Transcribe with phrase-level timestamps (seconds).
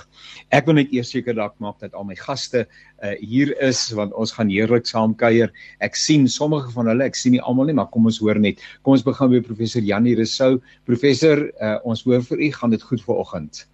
[0.50, 4.14] Ek wil net eers seker dalk maak dat al my gaste uh, hier is want
[4.18, 5.52] ons gaan heerlik saamkuier.
[5.84, 8.62] Ek sien sommige van hulle, ek sien nie almal nie, maar kom ons hoor net.
[8.82, 10.60] Kom ons begin by professor Janie Rousseau.
[10.88, 13.66] Professor, uh, ons hoor vir u, gaan dit goed vanoggend?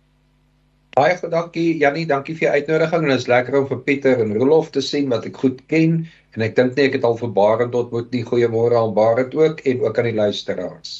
[0.98, 4.32] Baie dankie Jannie, dankie vir die uitnodiging en dit is lekker om vir Pieter en
[4.34, 6.00] Rolof te sien wat ek goed ken
[6.36, 8.24] en ek dink nie ek het al vir Barend ontmoet nie.
[8.24, 10.96] Goeiemôre aan Barend ook en ook aan die luisteraars.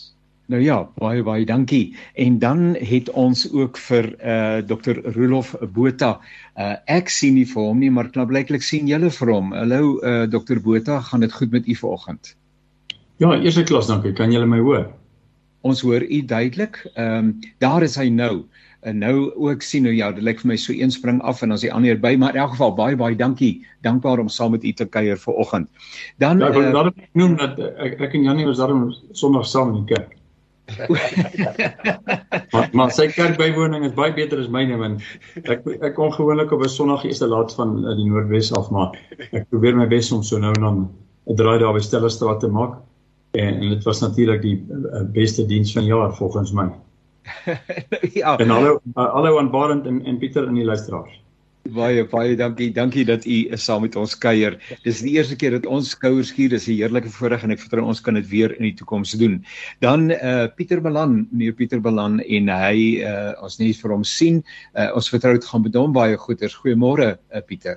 [0.49, 1.97] Nou ja, baie baie dankie.
[2.17, 5.03] En dan het ons ook vir uh eh, Dr.
[5.17, 6.15] Rolof Botha.
[6.57, 9.53] Uh ek sien nie vir hom nie, maar klaarblyklik sien julle vir hom.
[9.53, 10.63] Hallo uh Dr.
[10.65, 12.33] Botha, gaan dit goed met u vanoggend?
[13.19, 14.13] Ja, eerste klas, dankie.
[14.13, 14.89] Kan julle my hoor?
[15.61, 16.81] Ons hoor u duidelik.
[16.95, 18.47] Ehm um, daar is hy nou
[18.81, 21.51] en nou ook sien hoe ja, dit lyk vir my so een spring af en
[21.51, 23.67] dan is die ander by, maar in elk geval baie baie dankie.
[23.83, 25.69] Dankbaar om saam met u te kuier vir oggend.
[26.23, 29.47] Dan Ja, ek wil uh, daarom noem dat ek, ek en Janie was daarom Sondag
[29.47, 30.15] saam in die kerk.
[32.53, 35.01] maar, maar sy kerkbywoning is baie beter as myne want
[35.49, 38.93] ek ek kom gewoonlik op 'n Sondag eerste laat van uh, die Noordwes af maar
[39.33, 40.77] ek probeer my bes om so nou en dan
[41.25, 42.77] 'n draai daar by Stellerstraat te maak
[43.33, 44.61] en, en dit was natuurlik die
[45.13, 46.69] beste diens van die jaar volgens my.
[48.21, 48.37] Ja.
[48.39, 51.17] En hallo uh, hallo aan Barend en en Pieter in die luisteraars.
[51.69, 52.71] Baie baie dankie.
[52.73, 54.57] Dankie dat u is saam met ons kuier.
[54.85, 56.49] Dis die eerste keer dat ons skouers skuur.
[56.55, 59.45] Dis 'n heerlike voorreg en ek vertrou ons kan dit weer in die toekoms doen.
[59.81, 63.91] Dan eh uh, Pieter Balan, meneer Pieter Balan en hy eh uh, ons net vir
[63.91, 64.43] hom sien.
[64.75, 66.55] Eh uh, ons vertrou dit gaan met hom baie goeders.
[66.55, 67.77] Goeiemôre eh uh, Pieter.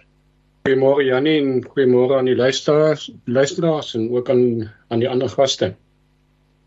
[0.64, 5.76] Goeiemôre Janie en goeiemôre aan die luisteraars, luisteraars en ook aan aan die ander gaste.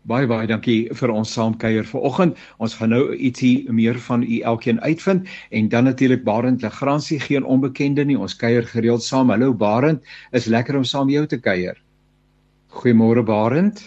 [0.05, 2.35] Baie baie dankie vir ons saamkuier vanoggend.
[2.61, 7.45] Ons gaan nou ietsie meer van u elkeen uitvind en dan natuurlik Barend Legrandsie geen
[7.45, 8.17] onbekende nie.
[8.19, 9.33] Ons kuier gereeld saam.
[9.33, 11.81] Hallo Barend, is lekker om saam jou te kuier.
[12.69, 13.81] Goeiemôre Barend.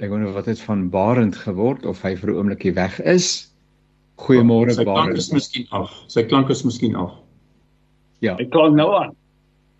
[0.00, 3.52] Ek wonder wat het van Barend geword of hy vir 'n oombliekie weg is.
[4.16, 4.80] Goeiemôre Barend.
[4.80, 5.92] Sy klank is miskien af.
[6.08, 7.20] Sy klank is miskien af.
[8.20, 8.38] Ja.
[8.40, 9.12] Ek klink nou aan.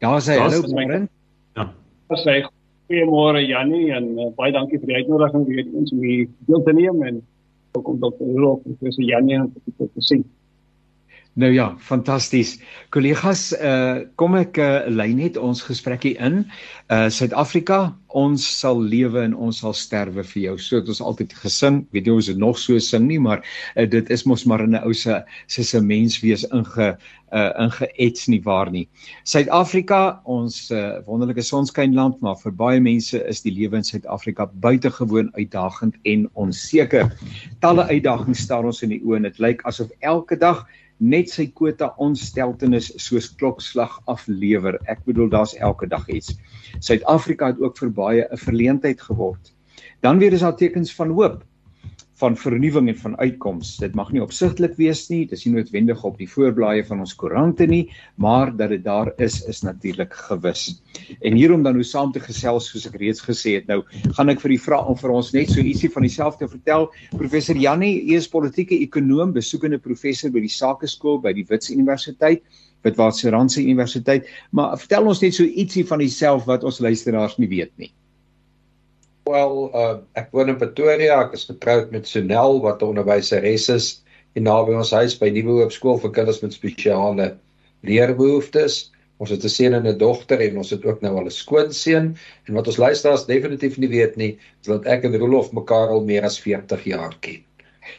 [0.04, 1.08] Ja, sê hallo Barend.
[1.56, 1.72] Ja.
[2.16, 2.42] Sy
[2.90, 6.72] Goeiemôre Jannie en uh, baie dankie vir die uitnodiging weer eens om hier deel te
[6.74, 7.20] neem en
[7.78, 8.32] ook om Dr.
[8.34, 9.38] Rolf en professor Jannie
[9.78, 10.24] te sien.
[11.38, 12.56] Nou ja, fantasties.
[12.90, 16.40] Kollegas, uh kom ek uh, lei net ons gesprekkie in.
[16.90, 20.56] Uh Suid-Afrika, ons sal lewe en ons sal sterwe vir jou.
[20.58, 21.84] So het ons altyd gesing.
[21.94, 23.44] Weet jy ons het nog so sing nie, maar
[23.76, 26.90] uh, dit is mos maar in 'n ou se se se menswees inge
[27.30, 28.88] uh ingeets nie waar nie.
[29.22, 35.30] Suid-Afrika, ons uh, wonderlike sonskynland, maar vir baie mense is die lewe in Suid-Afrika buitengewoon
[35.38, 37.14] uitdagend en onseker.
[37.60, 40.66] Talle uitdagings staar ons in die oë en dit lyk asof elke dag
[41.00, 44.78] net sy kwota onsteltenis soos klokslag aflewer.
[44.86, 46.36] Ek bedoel daar's elke dag iets.
[46.78, 49.52] Suid-Afrika het ook vir baie 'n verleentheid geword.
[50.00, 51.44] Dan weer is daar tekens van hoop
[52.20, 53.76] van vernuwing en van uitkoms.
[53.80, 57.66] Dit mag nie opsigtelik wees nie, dis nie noodwendig op die voorblaaie van ons koerante
[57.68, 57.82] nie,
[58.20, 60.64] maar dat dit daar is is natuurlik gewis.
[61.20, 63.68] En hierom dan hoe saam te gesels soos ek reeds gesê het.
[63.70, 63.82] Nou
[64.16, 66.88] gaan ek vir u vra om vir ons net so ietsie van dieselfde te vertel.
[67.16, 72.44] Professor Jannie, u is politieke ekonoom, besoekende professor by die Sakeskool by die Wits Universiteit.
[72.80, 77.72] Witwatersrandse Universiteit, maar vertel ons net so ietsie van jouself wat ons luisteraars nie weet
[77.76, 77.90] nie.
[79.30, 81.20] Wel, uh, ek woon in Pretoria.
[81.22, 83.86] Ek is getroud met Sonel wat 'n onderwyseres is
[84.34, 87.28] en naby ons huis by Nuwe Hoop Skool vir kinders met spesiale
[87.86, 88.90] leerbehoeftes.
[89.22, 92.16] Ons het 'n seun en 'n dogter en ons het ook nou al 'n skoonseun.
[92.46, 96.04] En wat ons luisteraars definitief nie weet nie, is dat ek en Rolof mekaar al
[96.04, 97.44] meer as 40 jaar ken.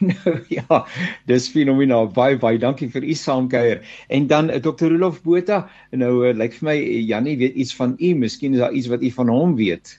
[0.00, 0.86] Nou ja,
[1.26, 2.12] dis fenomenaal.
[2.12, 3.80] Baie baie dankie vir u saamkuier.
[4.08, 4.88] En dan uh, Dr.
[4.88, 6.76] Rolof Botha, nou uh, lyk vir my
[7.08, 8.14] Jannie weet iets van u.
[8.14, 9.98] Miskien is daar iets wat u van hom weet.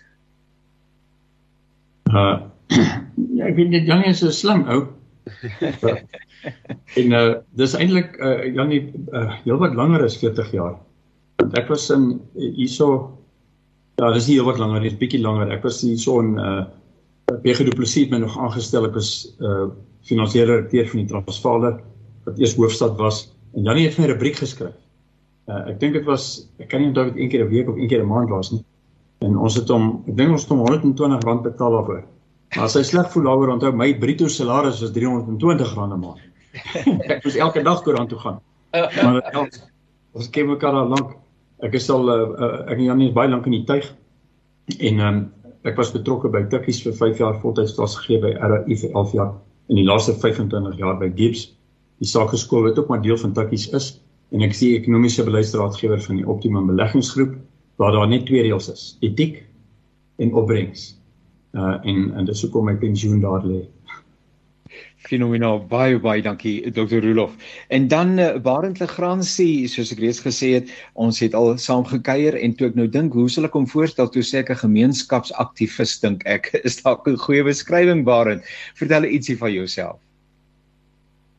[2.14, 2.36] Uh
[3.38, 4.86] ja, ek weet net Janie is so slim ou.
[7.00, 7.24] en uh
[7.60, 8.84] dis eintlik uh Janie
[9.14, 10.76] uh heelwat langer as 40 jaar.
[11.42, 12.90] Want ek was in hierso
[14.02, 15.52] ja, dis nie heelwat langer, dis bietjie langer.
[15.56, 16.64] Ek was hierso in uh
[17.44, 19.72] Wege Du Plessis my nog aangestel ek was uh
[20.04, 21.68] finansiële direkteur van die Transvaal
[22.28, 23.26] wat eers hoofstad was
[23.56, 24.76] en Janie het my 'n rubriek geskryf.
[25.48, 27.78] Uh ek dink dit was ek kan nie onthou dit een keer 'n week of
[27.78, 28.64] een keer 'n maand was nie.
[29.24, 32.04] En ons het hom ek dink ons het hom 120 rand betaal daarvoor.
[32.56, 36.22] Maar as hy sleg voel daaroor onthou my bruto salaris was 320 rand 'n maand.
[37.14, 38.42] ek moes elke dag koerant toe gaan.
[38.74, 39.48] Maar
[40.14, 41.16] ons ken mekaar al lank.
[41.64, 43.88] Ek is al uh, ek en Janie is baie lank in die tuig.
[44.80, 45.24] En um,
[45.64, 49.18] ek was betrokke by Tikkies vir 5 jaar voltyds klas gegee by RAI vir 11
[49.18, 49.34] jaar
[49.72, 51.48] en die laaste 25 jaar by Gibbs.
[52.04, 53.94] Die sakeskool wat ook maar deel van Tikkies is
[54.36, 57.38] en ek is die ekonomiese beleidsraadgewer van die Optimum Beleggingsgroep
[57.76, 59.44] waar daar net twee reëls is: etiek
[60.22, 60.94] en opbrengs.
[61.54, 63.64] Uh en en dis hoekom my pensioen daar lê.
[65.04, 65.60] Fenomenaal.
[65.68, 67.02] Baie baie dankie Dr.
[67.04, 67.34] Rolof.
[67.68, 72.38] En dan uh, Barend Legrandsie, soos ek reeds gesê het, ons het al saam gekuier
[72.40, 76.00] en toe ek nou dink, hoe sal ek hom voorstel toe sê ek 'n gemeenskapsaktivis
[76.06, 76.54] dink ek.
[76.68, 78.48] Is dalk 'n goeie beskrywing Barend.
[78.80, 80.00] Vertel ietsie van jouself.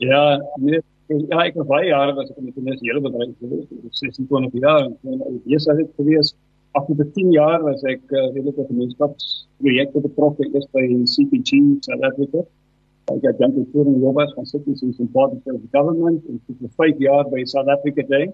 [0.05, 3.69] Ja, nee, ja, ek het baie jare was ek in die finansiële bedryf gewees,
[4.01, 6.35] 26 jaar en ek is al gewees
[6.75, 10.85] afgelope 10 jaar was ek uh, redelike gemeenskapsprojekte betrokke eers by
[11.15, 12.45] CPG South Africa
[13.13, 16.71] Ek het dan gevoer in Jobas van Cities and Important for the Government en vir
[16.77, 18.31] 5 jaar by South Africa Day.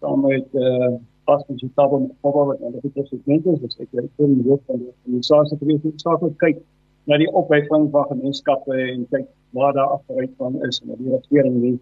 [0.00, 0.90] Saam met eh uh,
[1.24, 4.82] Pastor Gustavo Mokaba wat hulle het gesê dit is ek het vir die hoof van
[4.82, 6.60] die organisasie gewees om saak te kyk
[7.08, 9.26] na die opwekking van gemeenskappe en kyk
[9.56, 11.78] waar daar afgeruit van is en die regering eh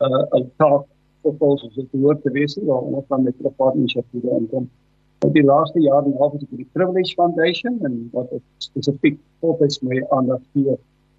[0.00, 0.84] uh, 'n taak
[1.22, 3.34] of ons as dit hoort te wees waar ons dan met
[4.10, 4.70] hier inkom.
[5.26, 9.18] Op die laaste jaar en 'n half het ek die Privilege Foundation en wat spesifiek
[9.40, 10.78] fokus my aandag gee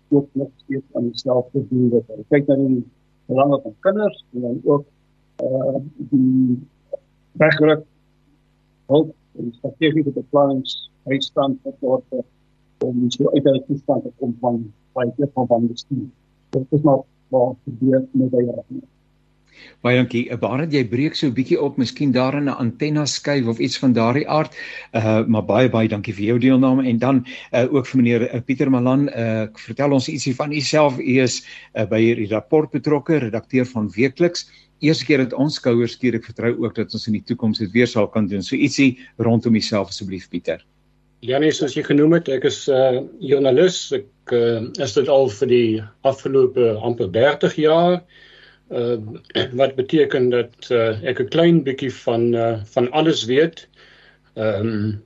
[0.10, 2.84] ook nog steeds aan dieselfde doel wat hy kyk na die
[3.26, 4.86] belange van kinders en dan ook
[5.44, 6.60] uh die
[7.38, 7.86] regruk
[8.86, 12.04] hulp en strategiese beplannings uitstand wat word
[12.84, 16.08] om so uit toestand te kom van baie van van die bestuur.
[16.50, 18.88] Dit is maar wat gebeur met die regering.
[19.84, 20.26] Baie dankie.
[20.32, 23.60] Eh, Barend, jy breek so 'n bietjie op, miskien daar in 'n antenna skuif of
[23.60, 24.56] iets van daardie aard.
[24.94, 28.42] Uh maar baie baie dankie vir jou deelname en dan uh ook vir meneer uh,
[28.42, 29.10] Pieter Malan.
[29.10, 30.98] Uh vertel ons ietsie van u self.
[30.98, 31.46] U is
[31.76, 34.50] uh, by hierdie rapport betrokke, redakteur van Weekliks.
[34.80, 37.72] Eerste keer dat ons skouers keer ek vertrou ook dat ons in die toekoms dit
[37.72, 38.44] weer sal kan doen.
[38.44, 40.64] So ietsie rondom jouself asseblief Pieter.
[41.20, 43.78] Janie, soos jy genoem het, ek is 'n uh, joernalis.
[43.92, 47.98] Ek uh, is dit al vir die afgelope amper 30 jaar
[48.72, 48.96] uh,
[49.60, 53.68] wat beteken dat uh, ek 'n klein bietjie van uh, van alles weet.
[54.36, 55.04] Ehm um,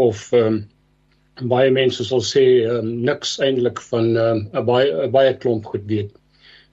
[0.00, 5.36] of ehm um, baie mense sal sê um, niks eintlik van 'n um, baie baie
[5.44, 6.16] klomp goed weet.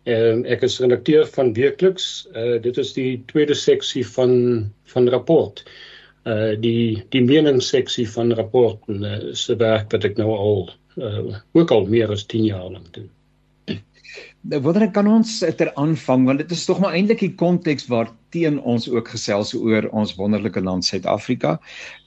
[0.08, 2.28] Ehm um, ek is redakteur van Weekliks.
[2.32, 5.68] Uh, dit is die tweede seksie van van rapport.
[5.68, 5.97] Uh
[6.60, 10.66] die die meningsseksie van rapport en uh, se werk wat ek nou al
[10.98, 13.10] uh, ook al meer as 10 jaar lank doen.
[14.48, 17.88] Nou wonder ek kan ons ter aanvang want dit is tog maar eintlik die konteks
[17.92, 21.58] waar teen ons ook gesels oor ons wonderlike land Suid-Afrika.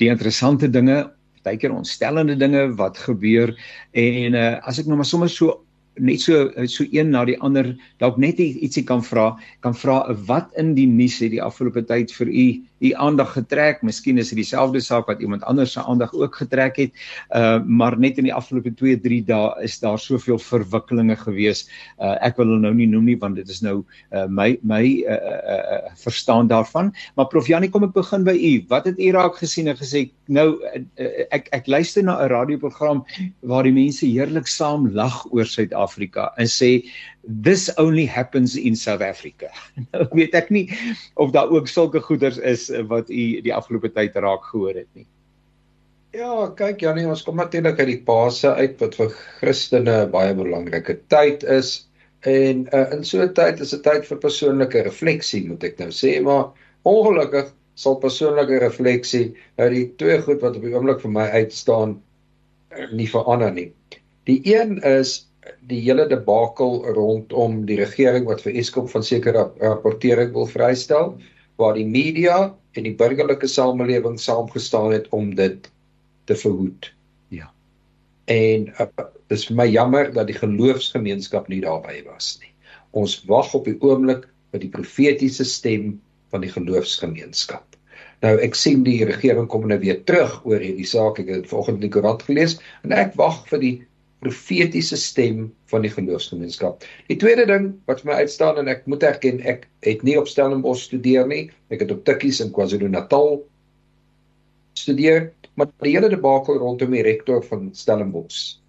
[0.00, 1.02] Die interessante dinge,
[1.44, 3.52] partykeer ontstellende dinge wat gebeur
[3.96, 5.60] en uh, as ek nou maar sommer so
[6.00, 10.52] net so so een na die ander dalk net ietsie kan vra, kan vra wat
[10.60, 12.46] in die nuus het die afgelope tyd vir u
[12.80, 13.82] u aandag getrek.
[13.82, 16.92] Miskien is dit dieselfde saak wat iemand anders se aandag ook getrek het.
[17.36, 21.66] Uh maar net in die afgelope 2, 3 dae is daar soveel verwikkelinge gewees.
[21.98, 23.82] Uh ek wil hulle nou nie noem nie want dit is nou
[24.12, 26.92] uh my my uh, uh, uh verstaan daarvan.
[27.14, 28.52] Maar Prof Janie, kom ek begin by u.
[28.68, 30.82] Wat het u raak gesien en gesê nou uh,
[31.30, 33.04] ek ek luister na 'n radioprogram
[33.42, 36.84] waar die mense heerlik saam lag oor Suid-Afrika en sê
[37.24, 39.50] this only happens in South Africa.
[39.92, 40.66] Nou weet ek nie
[41.14, 45.06] of daar ook sulke goeders is wat u die afgelope tyd raak gehoor het nie.
[46.16, 50.96] Ja, kyk Janie, ons kom natuurlik uit die fase uit wat vir Christene baie belangrike
[51.12, 51.86] tyd is
[52.26, 55.88] en uh, in so 'n tyd is 'n tyd vir persoonlike refleksie, moet ek nou
[55.94, 56.50] sê, maar
[56.84, 62.00] ongelukkig sal persoonlike refleksie nou die twee goed wat op die oomblik vir my uitstaan
[62.92, 63.70] nie verander nie.
[64.26, 65.29] Die een is
[65.70, 71.14] die hele debakel rondom die regering wat vir Eskom van sekere rapportering wil vrystel
[71.60, 75.70] waar die media en die burgerlike samelewing saamgestaan het om dit
[76.28, 76.92] te verhoed.
[77.34, 77.50] Ja.
[78.30, 78.86] En uh,
[79.32, 82.52] dis vir my jammer dat die geloofsgemeenskap nie daarbey was nie.
[82.96, 85.98] Ons wag op die oomblik vir die profetiese stem
[86.30, 87.64] van die geloofsgemeenskap.
[88.20, 91.20] Nou ek sien die regering kom nou weer terug oor hierdie saak.
[91.22, 93.76] Ek het vanoggend die koerant gelees en ek wag vir die
[94.20, 96.84] profetiese stem van die geloofsgemeenskap.
[97.08, 100.28] Die tweede ding wat vir my uitstaan en ek moet erken ek het nie op
[100.28, 101.46] Stellenbosch studeer nie.
[101.72, 103.40] Ek het op Tikkies in KwaZulu-Natal
[104.78, 108.60] studeer, maar die hele debakel rondom die rektor van Stellenbosch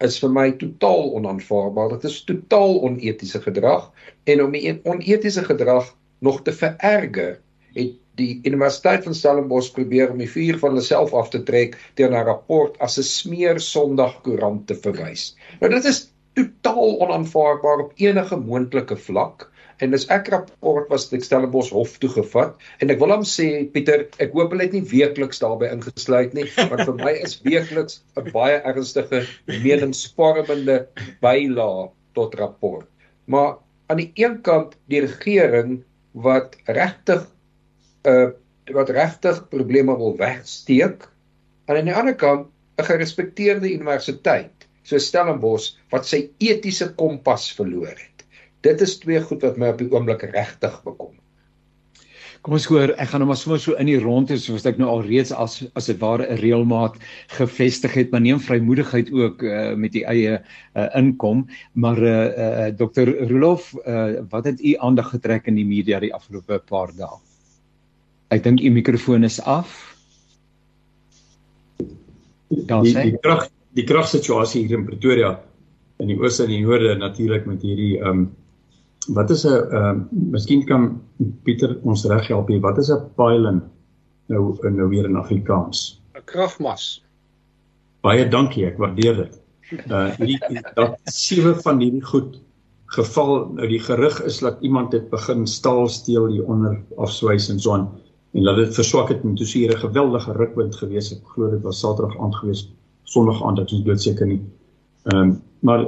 [0.00, 1.96] is vir my totaal onaanvaarbaar.
[1.98, 3.90] Dit is totaal onetiese gedrag
[4.32, 5.90] en om die onetiese gedrag
[6.24, 7.38] nog te vererger,
[7.76, 11.76] het die Universiteit van Stellenbosch probeer om die vuur van hulle self af te trek
[12.00, 15.34] deur 'n rapport as 'n smeer Sondagkoerant te verwys.
[15.60, 19.48] Nou dit is totaal onaanvaarbaar op enige moontlike vlak
[19.80, 23.48] en dis ek rapport was ek Stellenbosch hof toe gevat en ek wil hom sê
[23.74, 28.00] Pieter ek hoop hulle het nie weekliks daarbey ingesluit nie want vir my is weekliks
[28.20, 29.24] 'n baie ernstige
[29.64, 30.78] meningsvormende
[31.24, 32.86] bylaag tot rapport
[33.26, 33.56] maar
[33.88, 35.80] aan die een kant die regering
[36.12, 37.26] wat regtig
[38.08, 38.30] uh
[38.70, 41.08] wat regtig probleme wil wegsteek
[41.66, 42.46] en aan die ander kant
[42.78, 48.24] 'n gerespekteerde universiteit so Stellenbosch wat sy etiese kompas verloor het.
[48.66, 51.14] Dit is twee goed wat my op die oomblik regtig bekom.
[52.40, 54.88] Kom ons hoor, ek gaan nou maar sommer so in die rondte soos ek nou
[54.88, 56.96] al reeds as as dit ware 'n reëlmaat
[57.36, 61.44] gevestig het, maar neem vrymoedigheid ook uh, met die eie uh, inkom.
[61.74, 63.12] Maar uh, uh, Dr.
[63.28, 67.29] Rolof, uh, wat het u aandag getrek in die media die afgelope paar dae?
[68.30, 69.96] Ek dink u mikrofoon is af.
[72.48, 72.92] Ja, sê.
[73.02, 75.34] Die, die krag die kragsituasie hier in Pretoria
[76.02, 78.28] in die ooste en die noorde natuurlik met hierdie ehm um,
[79.16, 81.02] wat is 'n ehm um, miskien kan
[81.44, 83.62] Pieter ons reg help hier wat is 'n pylon
[84.28, 87.02] nou nou weer in Afrikaans 'n kragmas
[88.02, 89.34] baie dankie ek waardeer dit
[89.90, 92.40] uh hier dat sewe van hierdie goed
[92.86, 97.60] geval nou die gerug is dat iemand dit begin staal steel hier onder afswys en
[97.60, 97.88] so aan
[98.32, 101.62] en dat dit verswak het en toe sien 'n geweldige rukwind gewees ek glo dit
[101.62, 102.68] was Saterdag aand gewees
[103.04, 104.42] sonnig aan dat ons doodseker nie.
[105.04, 105.86] Ehm um, maar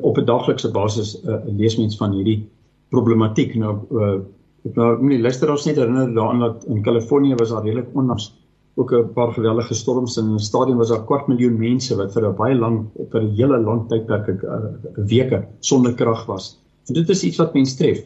[0.00, 2.48] op 'n daglikse basis uh, lees mens van hierdie
[2.88, 4.20] problematiek nou uh,
[4.64, 8.32] ek nou nie luister ons net herinner daaraan dat in Kalifornië was daar redelik onlangs
[8.74, 12.26] ook 'n paar geweldige storms in 'n stadium was daar kwart miljoen mense wat vir
[12.28, 14.58] 'n baie lang vir 'n hele lang tydperk uh,
[14.94, 16.60] weke sonder krag was.
[16.82, 18.04] So dit is iets wat mens tref.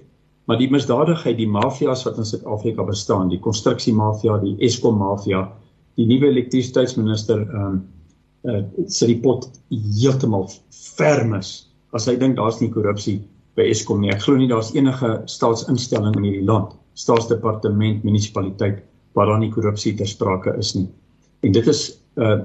[0.48, 5.42] Maar die misdadigheid, die mafias wat in Suid-Afrika bestaan, die konstruksiemafia, die Eskom mafia,
[6.00, 7.78] die nuwe elektrisiteitsminister ehm um,
[8.48, 11.50] uh, sit die pot heeltemal fermis
[11.96, 13.18] as hy dink daar's nie korrupsie
[13.58, 14.12] by Eskom nie.
[14.14, 18.80] Ek glo nie daar's enige staatsinstelling in hierdie land, staatsdepartement, munisipaliteit
[19.18, 20.86] waar daar nie korrupsie ter sprake is nie.
[21.44, 22.38] En dit is uh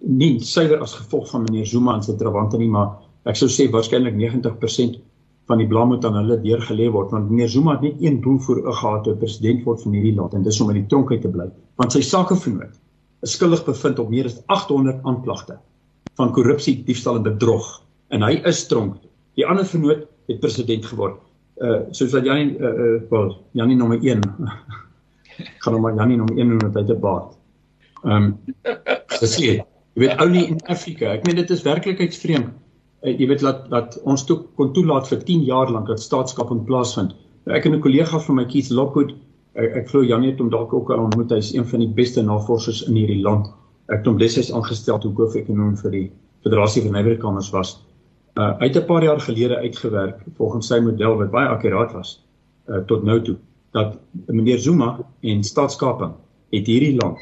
[0.00, 2.96] nie suiwer as gevolg van meneer Zuma en sy trawante nie, maar
[3.28, 4.96] ek sou sê waarskynlik 90%
[5.50, 8.38] van die blame moet aan hulle deurgelê word want meneer Zuma het net een doel
[8.46, 11.10] voor oog gehad om president word van hierdie land en dis om in die tronk
[11.10, 11.48] uit te bly.
[11.80, 12.76] Want sy sakevernoot
[13.26, 15.58] is skuldig bevind op meer as 800 aanklagte
[16.20, 17.66] van korrupsie, diefstal en bedrog
[18.14, 19.00] en hy is tronk.
[19.38, 21.18] Die ander vernoot het president geword.
[21.60, 24.22] Uh soos wat Janie uh, uh wel Janie nommer 1
[25.64, 27.34] gaan hom maar Janie nommer 1 noem met hy te baat.
[28.06, 28.32] Ehm
[29.20, 31.10] gesê, jy weet only in Afrika.
[31.18, 32.54] Ek meen dit is werklikheidsvreemd.
[33.02, 36.50] Uh, jy weet dat dat ons toe kon toelaat vir 10 jaar lank dat staatskap
[36.50, 37.14] in plaasvind.
[37.46, 39.14] Ek en 'n kollega van my Keith Lockwood
[39.54, 41.30] ek, ek glo Janie het hom dalk ook al ontmoet.
[41.30, 43.46] Hy's een van die beste navorsers in hierdie land.
[43.88, 46.10] Ek het hom destyds aangestel toe hoof-ekonoom vir die
[46.42, 47.78] Federasie van Nywerkamers was.
[48.36, 52.20] Uh het 'n paar jaar gelede uitgewerk volgens sy model wat baie akkuraat was
[52.68, 53.36] uh tot nou toe
[53.72, 56.12] dat meneer Zuma en staatskaping
[56.50, 57.18] het hierdie land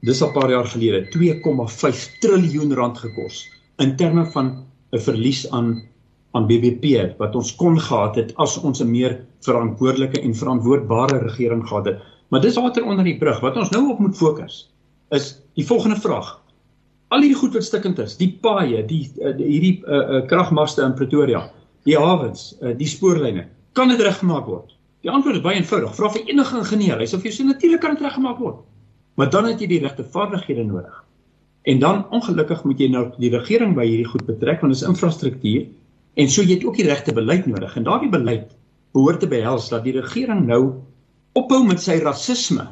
[0.00, 3.44] dis al paar jaar gelede 2,5 triljoen rand gekos
[3.84, 5.82] in terme van 'n verlies aan
[6.36, 11.68] aan BBP wat ons kon gehad het as ons 'n meer verantwoordelike en verantwoordbare regering
[11.68, 11.98] gehad het.
[12.28, 13.40] Maar dis water onder die brug.
[13.40, 14.68] Wat ons nou op moet fokus
[15.10, 16.42] is die volgende vraag.
[17.08, 20.82] Al hierdie goed wat stikkend is, die paaie, die, uh, die hierdie uh, uh, kragmaste
[20.82, 21.50] in Pretoria,
[21.84, 24.74] die hawens, uh, die spoorlyne, kan dit reggemaak word?
[25.06, 25.94] Die antwoord is baie eenvoudig.
[25.94, 26.98] Vra vir enige ingenieur.
[26.98, 28.58] Hy sê vir jou sê natuurlik kan dit reggemaak word.
[29.14, 31.05] Maar dan het jy die regte vaardighede nodig.
[31.66, 34.88] En dan ongelukkig moet jy nou die regering by hierdie goed betrek want dit is
[34.88, 35.66] infrastruktuur
[36.16, 38.54] En so jy het ook die regte beleid nodig en daardie beleid
[38.96, 40.60] behoort te behels dat die regering nou
[41.36, 42.70] ophou met sy rasisme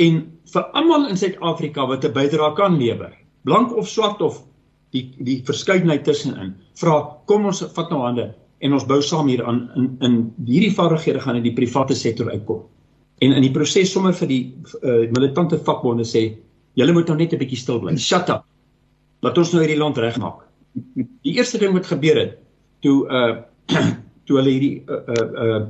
[0.00, 0.22] en
[0.52, 3.12] vir almal in Suid-Afrika wat 'n bydrae kan lewer,
[3.44, 4.40] blank of swart of
[4.96, 9.44] die die verskeidenheid tussenin, vra kom ons vat nou hande en ons bou saam hier
[9.44, 12.64] aan in in hierdie vaardighede gaan in die private sektor uitkom.
[13.20, 16.32] En in die proses sommer vir die uh, militante vakbonde sê,
[16.74, 17.96] julle moet nou net 'n bietjie stil bly.
[17.96, 18.44] Shut up.
[19.22, 20.42] Laat ons nou hierdie land regmaak.
[21.22, 22.38] Die eerste ding wat gebeur het
[22.80, 23.36] toe uh
[24.26, 25.62] toe hulle hierdie uh uh, uh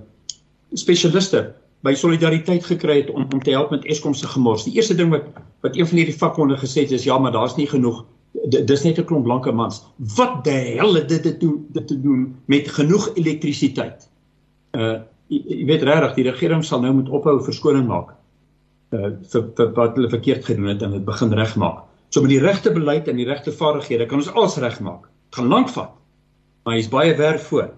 [0.73, 4.65] spesialiste by solidariteit gekry het om om te help met Eskom se gemors.
[4.65, 5.29] Die eerste ding wat
[5.61, 8.05] wat een van hierdie vakbonde gesê het is ja, maar daar's nie genoeg
[8.49, 9.83] dis net 'n klomp blanke mans.
[10.17, 14.09] Wat die hel het dit te dit te doen met genoeg elektrisiteit?
[14.73, 18.15] Uh jy, jy weet regtig, die regering sal nou moet ophou verskoning maak.
[18.93, 21.85] Uh vir, vir wat hulle verkeerd gedoen het en dit begin regmaak.
[22.13, 25.07] So met die regte beleid en die regte vaardighede kan ons alles regmaak.
[25.09, 25.95] Dit gaan lank vat.
[26.65, 27.71] Maar hier's baie werk voor.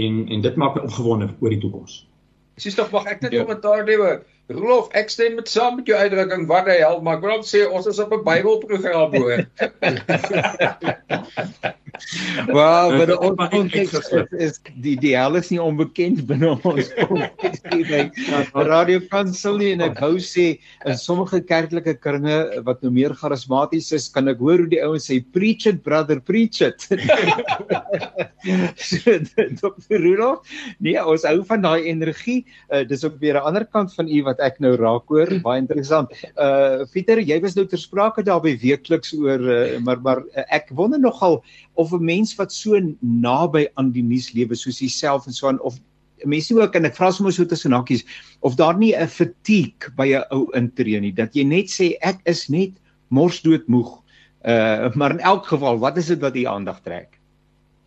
[0.00, 2.06] En en dit maak my opgewonde oor die toekoms.
[2.56, 3.44] Sies tog mag ek net ja.
[3.44, 4.16] kommentaar gee.
[4.46, 7.66] Rolof, ek stem met saam met jou uitdrukking wat hy help, maar ek wil sê
[7.66, 9.42] ons is op 'n Bybelprogram hoor.
[12.46, 18.10] Wel, maar die konteks is die die hel is nie onbekend binne ons omgewing.
[18.54, 20.46] Radio Kansel nie en ek wou sê
[20.86, 22.36] in sommige kerklike kringe
[22.66, 26.20] wat nou meer charismaties is, kan ek hoor hoe die ouens sê preach it brother,
[26.20, 26.86] preach it.
[28.46, 29.90] Dr.
[29.90, 30.46] Rudolf,
[30.78, 32.44] nee, ons hou van daai energie.
[32.70, 35.60] Uh, dis ook weer 'n ander kant van u wat ek nou raak hoor, baie
[35.62, 36.12] interessant.
[36.36, 40.46] Uh Pieter, jy was nou ter sprake daar by weekliks oor uh, maar maar uh,
[40.50, 41.42] ek wonder nogal
[41.74, 45.60] of 'n mens wat so naby aan die nuus lewe soos jouself en so aan
[45.60, 45.78] of
[46.24, 48.04] mense ook en ek vra sommer so tussen hakkies
[48.40, 52.20] of daar nie 'n fatigue by 'n ou intree nie dat jy net sê ek
[52.24, 52.72] is net
[53.08, 54.02] morsdood moeg.
[54.44, 57.18] Uh maar in elk geval, wat is dit wat u aandag trek?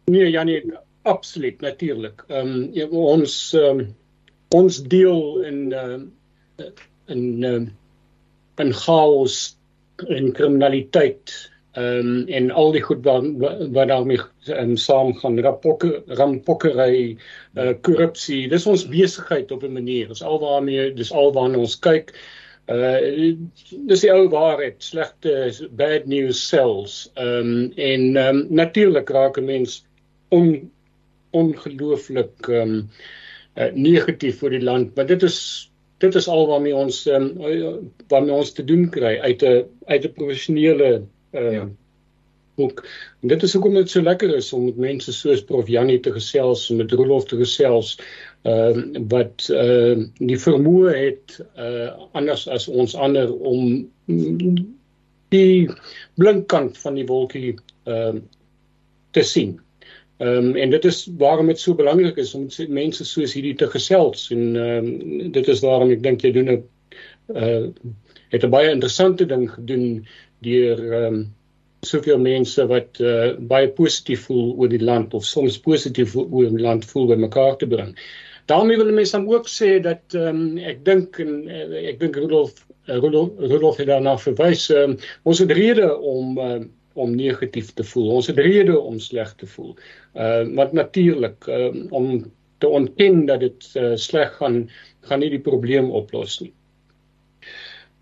[0.06, 0.64] Nee, Janie,
[1.02, 2.24] absoluut natuurlik.
[2.28, 3.96] Ehm um, ons um,
[4.50, 6.00] ons deel in uh
[7.08, 7.62] in uh,
[8.60, 9.56] in chaos
[10.08, 11.34] en kriminaliteit
[11.78, 13.26] ehm um, en al die goed wat
[13.76, 14.20] wat daarmee
[14.56, 17.18] um, saam gaan rapokke rampokkery
[17.56, 20.08] uh, korrupsie dis ons besigheid op 'n manier.
[20.08, 22.14] Dis alwaarmee dis alwaar ons kyk.
[22.70, 23.38] Uh
[23.92, 27.12] dis die ou waarheid slegte bad news sells.
[27.16, 29.86] Ehm um, en um, natuurlik raak 'n mens
[30.30, 30.72] on
[31.32, 32.90] ongelooflik ehm um,
[33.58, 35.69] uh, negatief vir die land maar dit is
[36.00, 37.30] dit is al waarmee ons um,
[38.08, 41.04] waarmee ons te doen kry uit 'n uit 'n professionele
[41.34, 41.70] uh, ja.
[42.56, 42.88] boek.
[43.22, 46.12] En dit is hoekom dit so lekker is om met mense soos Prof Janie te
[46.12, 48.00] gesels en met Rolof te gesels
[48.48, 48.76] uh
[49.12, 53.90] wat uh die vermoë het uh anders as ons ander om
[55.30, 55.70] die
[56.16, 58.16] blinkkant van die wolkie uh
[59.12, 59.60] te sien.
[60.20, 63.68] Ehm um, en dit is waarom dit so belangrik is om mense soos hierdie te
[63.72, 66.64] gesels en ehm um, dit is waarom ek dink jy doen 'n
[67.44, 67.68] uh
[68.34, 69.86] het 'n baie interessante ding gedoen
[70.44, 71.22] deur ehm um,
[71.88, 76.66] soveel mense wat uh, baie positief voel oor die land of soms positief oor die
[76.66, 77.96] land voel by mekaar te bring.
[78.46, 82.16] daarmee wil mense dan ook sê dat ehm um, ek dink en uh, ek dink
[82.16, 86.60] Rudolf Rudolf Rudolf het daarna verwys um, ons het rede om uh,
[87.00, 88.12] om negatief te voel.
[88.20, 89.76] Ons het rede om sleg te voel.
[90.14, 92.24] Uh want natuurlik uh, om
[92.60, 94.66] te ontken dat dit uh, sleg gaan
[95.08, 96.54] gaan nie die probleem oplos nie.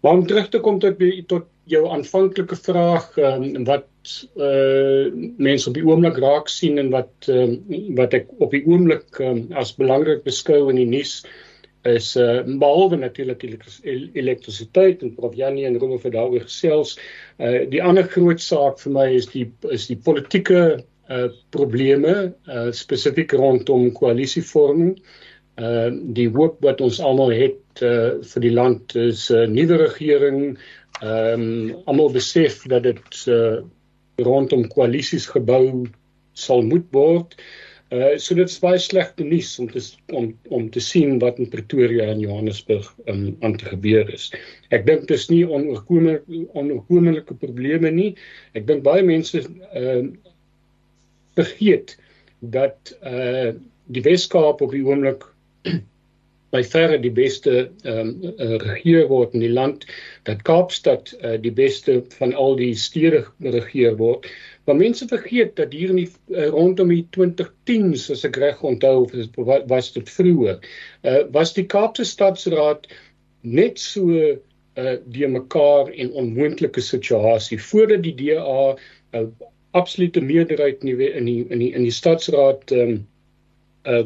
[0.02, 3.88] Maar om terug te kom tot tot jou aanvanklike vraag um, wat
[4.40, 7.58] uh mense op die oomblik raak sien en wat um,
[7.98, 11.20] wat ek op die oomblik um, as belangrik beskou in die nuus
[11.88, 13.44] is uh behalwe natuurlik
[14.14, 16.96] elektrisiteit en Prof Janie en Rome vir daaroor gesels.
[17.40, 20.62] Uh die ander groot saak vir my is die is die politieke
[21.10, 22.16] uh probleme
[22.48, 24.98] uh spesifiek rondom koalisievorming.
[25.58, 29.78] Uh die hoop wat ons almal het uh vir die land is 'n uh, nuwe
[29.86, 30.58] regering.
[31.02, 33.62] Ehm um, almal besef dat dit uh
[34.18, 35.86] rondom koalisies gebou
[36.34, 37.38] sal moet word.
[37.38, 41.50] Uh so dit is baie slegte nuus om te om om te sien wat in
[41.50, 44.28] Pretoria en Johannesburg um, aan te gebeur is.
[44.76, 48.10] Ek dink dit is nie onoorkomlike onoorkomlike probleme nie.
[48.54, 50.04] Ek dink baie mense uh
[51.38, 51.96] vergeet
[52.40, 53.54] dat uh
[53.88, 55.24] die Weskaap op die oomblik
[56.58, 59.86] by verre die beste ehm um, regeer word in die land
[60.30, 64.28] dat Kaapstad uh, die beste van al die stede regeer word.
[64.68, 69.06] Maar mense vergeet dat hier in die uh, rondom die 2010 as ek reg onthou
[69.06, 70.58] of was dit vroeër,
[71.04, 72.90] uh, was die Kaapse Stadsraad
[73.42, 74.12] net so
[74.78, 78.76] uh die mekaar en onmoontlike situasie voordat die DA
[79.18, 79.24] uh,
[79.72, 83.06] absolute meerderheid in die in die, in die stadsraad ehm um,
[83.88, 84.04] uh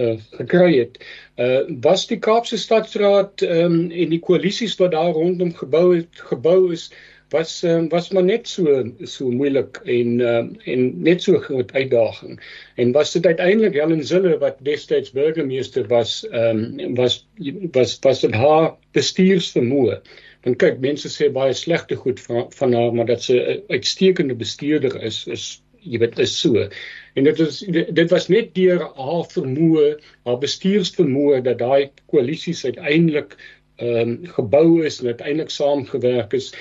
[0.00, 0.98] uh gekry het.
[1.36, 6.72] Uh was die Kaapse Stadsraad um en die koalisies wat daar rondom gebou het gebou
[6.72, 6.90] is
[7.30, 12.38] was um, was maar net so so moeilik en um en net so groot uitdaging.
[12.76, 17.26] En was dit uiteindelik Helen Zille wat destyds burgemeester was um was
[17.72, 20.00] was was dit haar bestuursvermoë.
[20.46, 24.34] En kyk, mense sê baie slegte goed van van haar, maar dat sy 'n uitstekende
[24.34, 26.68] bestuurder is is jy weet is so.
[27.16, 27.60] En dit is
[28.00, 29.86] dit was net deur haar vermoë,
[30.28, 33.38] haar bestuursvermoë dat daai koalisies uiteindelik
[33.76, 36.54] ehm um, gebou is en uiteindelik saamgewerk is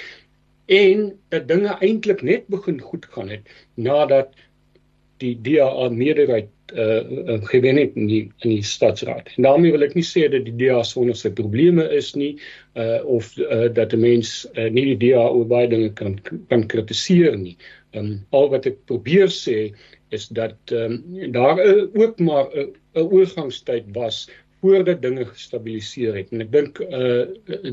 [0.66, 4.34] en dat dinge eintlik net begin goed gaan het nadat
[5.24, 9.30] die DA meerderheid uh gewen het in die in die stadsraad.
[9.36, 12.34] En daarmee wil ek nie sê dat die DA sonder sy probleme is nie
[12.74, 16.18] uh of uh, dat 'n mens uh, nie die DA oor baie dinge kan
[16.50, 17.56] kan kritiseer nie.
[17.96, 19.60] Um al wat ek probeer sê
[20.16, 24.30] is dat um daar uh, ook maar 'n uh, oorgangstyd was
[24.62, 26.32] voordat dinge gestabiliseer het.
[26.32, 27.26] En ek dink uh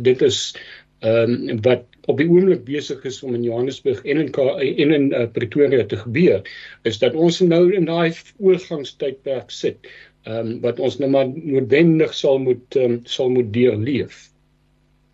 [0.02, 0.54] dit is
[1.02, 5.06] ehm um, wat op die oomblik besig is om in Johannesburg en in en in
[5.12, 6.42] uh, Pretoria te gebeur
[6.82, 9.90] is dat ons nou in daai oorgangstydperk sit
[10.22, 14.31] ehm um, wat ons nou maar noodwendig sal moet um, sal moet deurleef.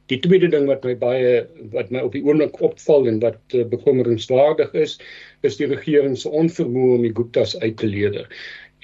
[0.09, 1.33] Die tweede ding wat my baie
[1.75, 4.97] wat my op die oomblik opval en wat uh, bekommerenswaardig is,
[5.47, 8.25] is die regering se onvermoë om die Guptas uit te leer.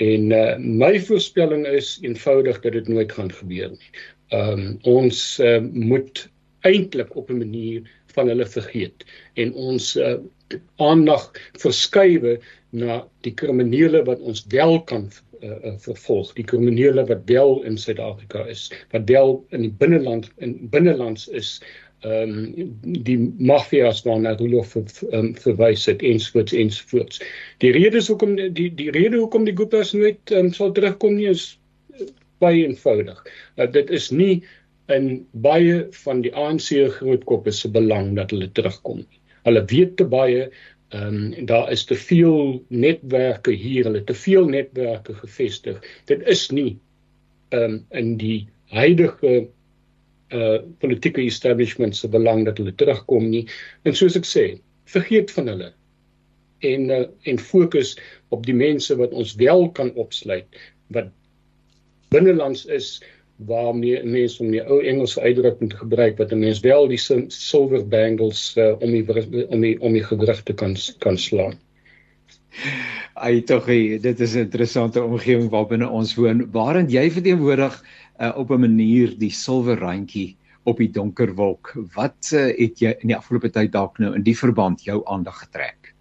[0.05, 3.93] En uh, my voorspelling is eenvoudig dat dit nooit gaan gebeur nie.
[4.35, 6.27] Ehm um, ons uh, moet
[6.65, 9.05] eintlik op 'n manier van hulle vergeet.
[9.41, 10.17] En ons uh,
[10.83, 11.31] aandag
[11.63, 12.39] verskuiwe
[12.75, 15.09] na die kriminele wat ons wel kan
[15.41, 16.35] uh, vervolg.
[16.39, 21.59] Die kriminele wat wel in Suid-Afrika is wat wel in die binneland in binnelands is
[22.05, 22.73] ehm um,
[23.07, 27.23] die mafias waarna Rolof um, verwys het ensvoorts ensvoorts
[27.65, 31.55] die redes hoekom die die rede hoekom die Guptas nooit um, sal terugkom nie is
[32.43, 33.23] baie eenvoudig.
[33.57, 34.43] Uh, dit is nie
[34.93, 39.05] in baie van die ANC grootkoppe se belang dat hulle terugkom.
[39.45, 40.49] Hulle weet te baie
[40.95, 45.81] ehm um, daar is te veel netwerke hier, hulle te veel netwerke gevestig.
[46.07, 46.77] Dit is nie
[47.51, 49.49] ehm um, in die huidige
[50.35, 53.47] uh politieke establishment se belang dat hulle terugkom nie.
[53.83, 54.45] En soos ek sê,
[54.85, 55.73] vergeet van hulle
[56.65, 57.95] en uh, en fokus
[58.29, 60.63] op die mense wat ons wel kan opsluit
[60.95, 61.11] wat
[62.15, 62.97] binnelands is
[63.37, 67.89] waarmee mense om die ou Engelse uitdrukking te gebruik wat 'n mens wel die silver
[67.89, 69.05] bangles uh, om die
[69.49, 71.59] om die om die gewrigte kan kan slaan.
[73.15, 76.51] Ai tog, dit is 'n interessante omgewing waarbinne ons woon.
[76.53, 77.85] Waarin jy verteenwoordig
[78.21, 81.75] uh, op 'n manier die silwer randjie op die donker wolk.
[81.95, 85.39] Wat uh, het jy in die afgelope tyd dalk nou in die verband jou aandag
[85.39, 85.95] getrek?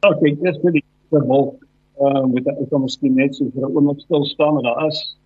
[0.00, 1.62] Ek dink dis vir die wolk.
[2.00, 4.86] Ehm uh, met ek kom miskien net so vir 'n oomblik stil staan en daar
[4.88, 5.16] is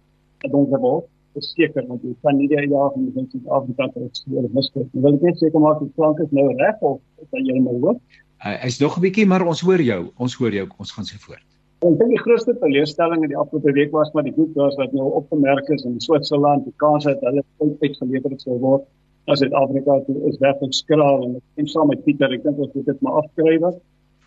[0.44, 4.88] donker wolk verseker want jy kan nie die jaar van die Suid-Afrika terugstuur miskien.
[4.92, 7.00] Wil ek net sê kom maar die klank is nou reg of
[7.32, 7.98] dat jy my hoor?
[8.44, 10.00] Hy uh, is nog 'n bietjie maar ons hoor jou.
[10.16, 10.66] Ons hoor jou.
[10.78, 11.44] Ons gaan se voort.
[11.84, 14.92] Ek dink die grootste teleurstelling in die afgelope week was maar die goed was wat
[14.92, 18.86] nou opgemerk is in Switserland, die kans dat hulle uitgelewer het sou word
[19.26, 22.86] as Suid-Afrika is werklik skraal en ek stem saam met Pieter, ek dink ons moet
[22.86, 23.64] dit maar afskryf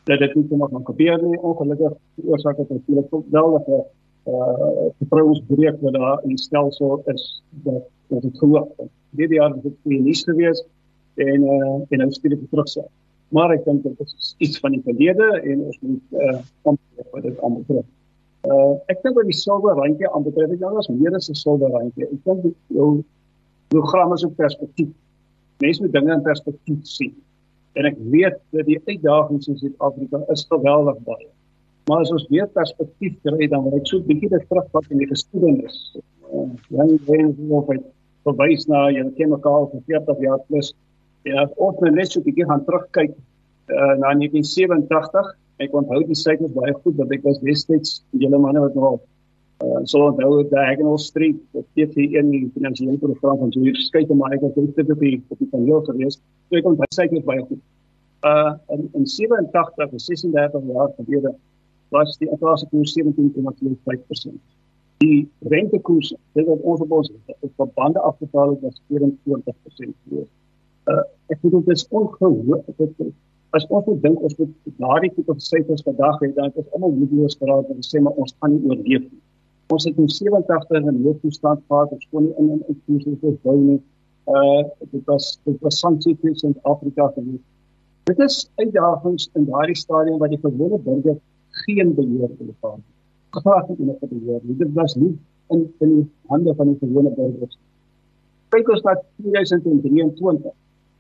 [0.10, 1.38] dat dit nie sommer gaan gebeur nie.
[1.38, 3.68] Ongelukkig die oorsaak het natuurlik wel dat
[4.28, 8.68] uh vertrouensbreuk wat daar in die stelsel is dat ons het gehoor.
[9.16, 10.64] Hierdie jaar het dit baie nuus gewees
[11.16, 12.90] en uh en nou stuur ek terugsit.
[13.30, 17.24] Maar ek dink dit is iets van die verlede en ons moet uh ontwikkel wat
[17.24, 17.88] dit almal terug.
[18.48, 21.72] Uh ek dink dat die silwer randjie aanbetref het, daar was meer as 'n silwer
[21.72, 22.08] randjie.
[22.10, 23.04] Ek dink jou
[23.70, 24.94] program is op perspektief.
[25.60, 27.16] Mense moet dinge in perspektief sien.
[27.74, 31.28] En ek weet dat die uitdagings in Suid-Afrika is geweldig baie.
[31.90, 35.00] Maar as ons weer perspektief kry dan wil ek so 'n bietjie dit terugvat in
[35.02, 35.78] die geskiedenis.
[36.30, 37.78] Uh, Jan Wens of hy
[38.28, 40.70] verwys na jy ken mekaar vir 40 jaar plus.
[41.26, 43.16] Ja, ons moet net so 'n bietjie gaan terugkyk
[43.74, 45.34] uh, na 1987.
[45.66, 49.02] Ek onthou die syfers baie goed want ek was destyds julle manne wat nog
[49.66, 54.38] uh, so onthou die Diagonal Street op TV1 die finansiële program van Julius Skuyte maar
[54.38, 56.22] ek was ook dit op die op die paneel gewees.
[56.50, 57.62] So ek onthou baie goed.
[58.22, 61.34] Uh in, in 87 of 36 jaar gelede
[61.90, 64.36] was die inflasiekoers 17,25%.
[65.00, 67.12] Die rentekoers, dit wat ons op ons
[67.56, 70.30] op bande afbetaal het, was 24% gewees.
[70.90, 72.66] Uh ek dink dit is ongehoord
[73.56, 76.94] as ons moet dink ons moet daardie tipe van syfers vandag hê, dan is almal
[76.98, 79.22] moedeloos geraak en sê maar ons gaan nie oorleef nie.
[79.74, 83.58] Ons het in 87 'n noodtoestand gehad, ons kon nie in en uit koers verbou
[83.58, 83.80] nie.
[84.36, 87.42] Uh dit was dit was sanksies in Afrika gewees.
[88.10, 91.18] Dit is uitdagings in daardie stadium wat die gewone burger
[91.66, 92.86] geen beheer oor gehad.
[93.30, 94.40] Gevaar het enige beheer.
[94.44, 95.18] Dit was nie
[95.48, 97.58] in in die hande van die gewone burgers.
[98.50, 100.54] Kyk ons na 2023.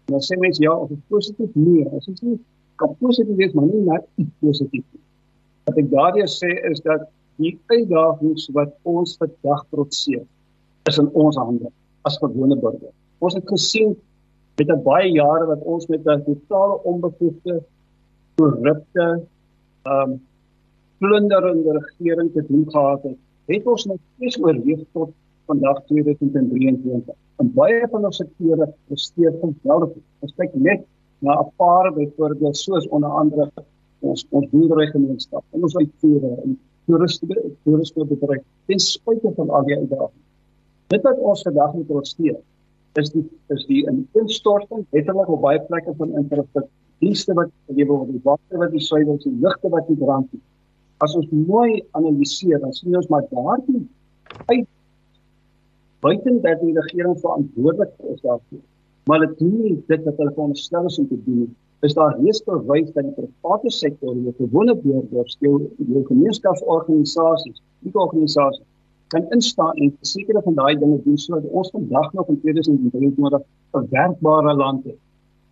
[0.05, 2.39] En dan sê mense ja, of dit positief nie, as dit nie
[2.79, 4.05] kan positief wees, maar nie net
[4.39, 5.01] positief nie.
[5.67, 10.25] Wat ek daardie sê is dat die uitdagings wat ons vandag trotseer
[10.89, 11.71] is in ons hande
[12.07, 12.93] as gewone burger.
[13.23, 13.95] Ons het gesien
[14.59, 17.61] met 'n baie jare wat ons met 'n totale onbevoegde
[18.35, 19.07] korrupte
[19.83, 20.19] ehm um,
[20.99, 25.11] plunderende regering te doen gehad het, het ons nog steeds oorleef tot
[25.45, 27.15] vandag 2023.
[27.41, 29.95] En baie van ons sektore presteer geweldig.
[30.19, 30.85] Ons kyk net
[31.25, 33.51] na 'n paar byvoorbeeld soos onder andere
[33.99, 39.77] ons ons boerderygemeenskap en ons uitvoere en toeriste toeriste bedryf ten spyte van al die
[39.77, 40.27] uitdagings.
[40.87, 42.37] Dit wat ons vandag moet ondersteun
[42.93, 43.81] is die is die
[44.13, 48.83] instorting letterlik op baie plekke van infrastruktuur dienste wat gelewer word, die water wat die
[48.83, 50.43] suiwer is, die ligte wat die brand is.
[51.03, 53.85] As ons mooi analiseer, dan sien ons maar daardie
[54.51, 54.67] uit
[55.99, 58.61] buiten dat die regering verantwoordelik is daarvoor.
[59.09, 61.55] Maar dit doen nie dit wat hulle veronderstel is om te doen.
[61.87, 67.95] Is daar reeds bewys dat die private sektor, die gewone burgers, die, die gemeenskapsorganisasies, die
[67.95, 68.65] organisasies
[69.09, 73.41] kan instaan en sekere van daai dinge doen sodat ons vandag nog in 2023
[73.79, 74.99] 'n werkbare land het.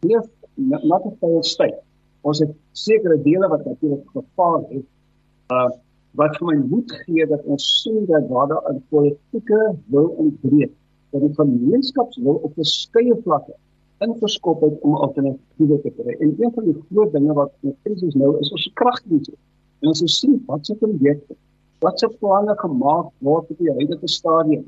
[0.01, 0.19] Nie
[0.57, 1.79] not a fail state.
[2.21, 4.85] Ons het sekere dele wat natuurlik gefaal het.
[5.53, 5.69] Uh
[6.17, 9.59] wat vir my moed gee dat ons sien dat waar daar 'n politieke
[9.93, 10.71] wil ontbreek,
[11.11, 13.53] dat die gemeenskapswil op verskeie vlakke
[14.05, 16.15] ingeskop het om alternatiewe te kry.
[16.19, 19.33] En een van die groot dinge wat ons krisis nou is ons kragdienste.
[19.79, 21.35] En ons sien wat se projekte,
[21.79, 24.65] wat se planne gemaak word op die huidige stadium.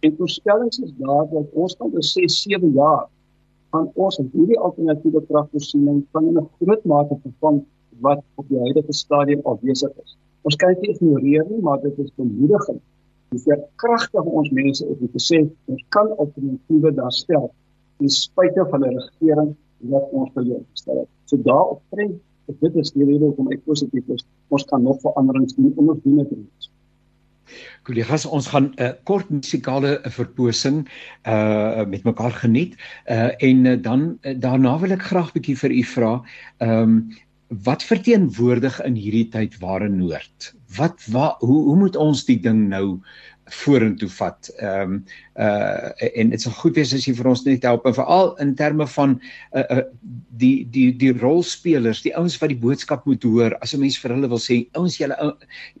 [0.00, 3.06] En voorspellings is daar dat ons kan oor 6, 7 jaar
[3.70, 7.64] aan ons hierdie alternatiewe kragvoorsiening van 'n groot mate vervang
[8.00, 10.16] wat op die huidige stadium al besig is.
[10.42, 12.80] Ons kan dit ignoreer nie, maar dit is bemoedigend.
[13.34, 17.50] Dis vir kragtig ons mense om te sê ons kan alternatiewe daar stel
[17.98, 19.50] ten spyte van 'n regering
[19.92, 21.08] wat ons verleer gestel het.
[21.24, 22.16] So daarop trend
[22.60, 24.24] dit is die rede hoekom ek positief is.
[24.48, 26.70] Ons kan nog veranderings doen om ons doen dit.
[27.82, 30.88] Kollegas, ons gaan 'n uh, kort musikale verposing
[31.24, 32.76] uh met mekaar geniet.
[33.06, 36.12] Uh en uh, dan uh, daarna wil ek graag bietjie vir u vra,
[36.58, 37.08] ehm um,
[37.48, 40.52] wat verteenwoordig in hierdie tyd ware noord?
[40.76, 42.98] Wat wa, hoe hoe moet ons die ding nou
[43.48, 44.50] vorentoe vat.
[44.58, 45.04] Ehm um,
[45.38, 48.54] uh en dit sal goed wees as jy vir ons net help en veral in
[48.58, 49.16] terme van
[49.54, 49.84] uh, uh
[50.42, 53.56] die die die rolspelers, die ouens wat die boodskap moet hoor.
[53.62, 55.16] As 'n mens vir hulle wil sê, ouens julle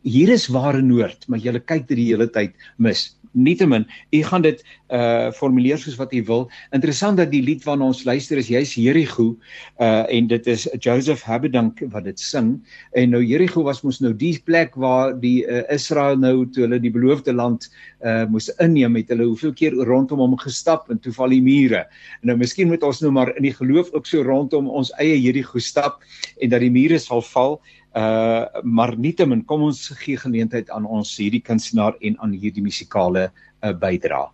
[0.02, 4.42] hier is ware noord, maar julle kyk dit die hele tyd mis nietemin u gaan
[4.42, 6.46] dit uh formuleer soos wat u wil.
[6.72, 9.36] Interessant dat die lied waarna ons luister is juis Jerigo
[9.80, 12.56] uh en dit is Joseph Habedank wat dit sing.
[12.92, 16.80] En nou Jerigo was mos nou die plek waar die uh, Israel nou toe hulle
[16.80, 17.68] die beloofde land
[18.04, 21.84] uh moes inneem het hulle hoeveel keer rondom hom gestap en toe val die mure.
[22.22, 25.18] En nou miskien moet ons nou maar in die geloof ook so rondom ons eie
[25.20, 26.00] Jerigo stap
[26.40, 27.60] en dat die mure sal val.
[27.98, 33.24] Uh maar nietemin kom ons gee geleentheid aan ons hierdie kunstenaar en aan hierdie musikale
[33.28, 34.28] uh, bydra.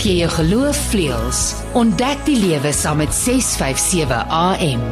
[0.00, 1.42] Gee jou geloof vleuels.
[1.76, 4.82] Ontdek die lewe saam met 657 AM.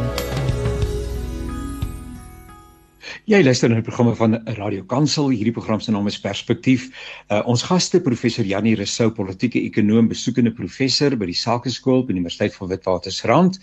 [3.31, 5.31] Jy luister na 'n programme van Radio Kansel.
[5.31, 6.91] Hierdie program se naam is Perspektief.
[7.31, 12.21] Uh, ons gaste professor Janie Rousseau, politieke ekonoom, besoekende professor by die Sakeskool by die
[12.21, 13.61] Universiteit van Witwatersrand.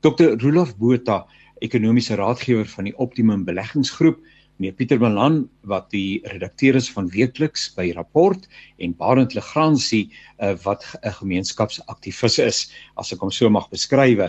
[0.00, 0.38] Dr.
[0.40, 1.26] Rolf Botha,
[1.62, 4.20] ekonomiese raadgewer van die Optimum Beleggingsgroep,
[4.62, 8.44] meneer Pieter Malan wat die redakteur is van weekliks by Rapport
[8.82, 10.04] en Barend Legrandsie
[10.38, 12.58] uh, wat 'n gemeenskapsaktivis is
[12.96, 14.20] as ek hom so mag beskryf.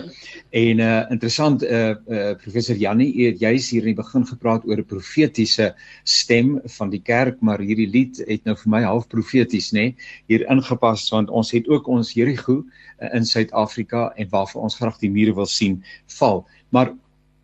[0.52, 4.78] En uh interessant uh, uh professor Jannie het juis hier in die begin gepraat oor
[4.78, 9.72] 'n profetiese stem van die kerk, maar hierdie lied het nou vir my half profeties
[9.74, 9.96] nê nee,
[10.28, 14.98] hier ingepas want ons het ook ons Jerigo uh, in Suid-Afrika en waarvoor ons graag
[15.00, 16.48] die mure wil sien val.
[16.70, 16.94] Maar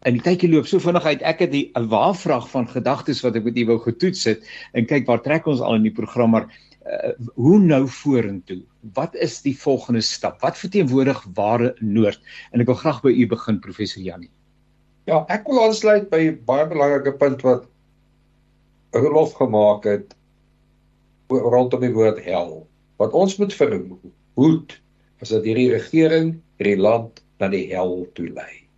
[0.07, 1.21] in die tydjie loop so vinnig uit.
[1.27, 5.07] Ek het 'n waarvraag van gedagtes wat ek met u wou getoets het en kyk
[5.07, 6.47] waar trek ons al in die program maar
[6.87, 8.61] uh, hoe nou vorentoe?
[8.93, 10.41] Wat is die volgende stap?
[10.41, 12.19] Wat verteenwoordig ware noord?
[12.51, 14.31] En ek wil graag by u begin professor Jannie.
[15.05, 17.67] Ja, ek wil aansluit by baie belangrike punt wat
[18.91, 20.15] Rolof gemaak het
[21.29, 22.67] rondom die woord hel.
[22.97, 24.81] Wat ons moet verhoed
[25.21, 28.68] is dat hierdie regering hierdie land na die hel toe lei.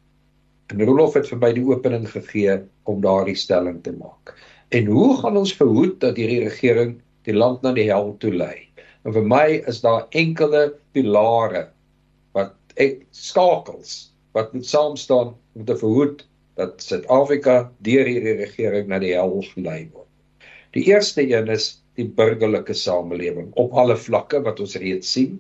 [0.72, 2.54] En Rolof het vir my die opening gegee
[2.88, 4.32] om daardie stelling te maak.
[4.72, 6.94] En hoe gaan ons verhoed dat hierdie regering
[7.28, 8.70] die land na die hel toe lei?
[9.04, 11.66] En vir my is daar enkele pilare
[12.38, 16.24] wat ek skakels wat moet saam staan om te verhoed
[16.56, 20.08] dat Suid-Afrika deur hierdie regering na die hel gelei word.
[20.72, 25.36] Die eerste een is die burgerlike samelewing op alle vlakke wat ons reeds sien.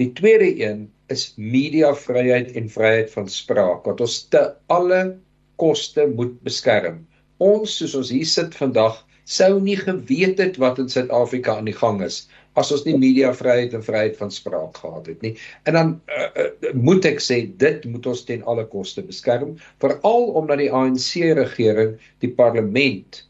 [0.00, 5.16] Die tweede een is mediavryheid en vryheid van spraak wat ons te alle
[5.60, 7.02] koste moet beskerm.
[7.38, 11.76] Ons soos ons hier sit vandag sou nie geweet het wat in Suid-Afrika aan die
[11.76, 15.32] gang is as ons nie mediavryheid en vryheid van spraak gehad het nie.
[15.66, 20.28] En dan uh, uh, moet ek sê dit moet ons ten alle koste beskerm, veral
[20.38, 23.24] omdat die ANC regering die parlement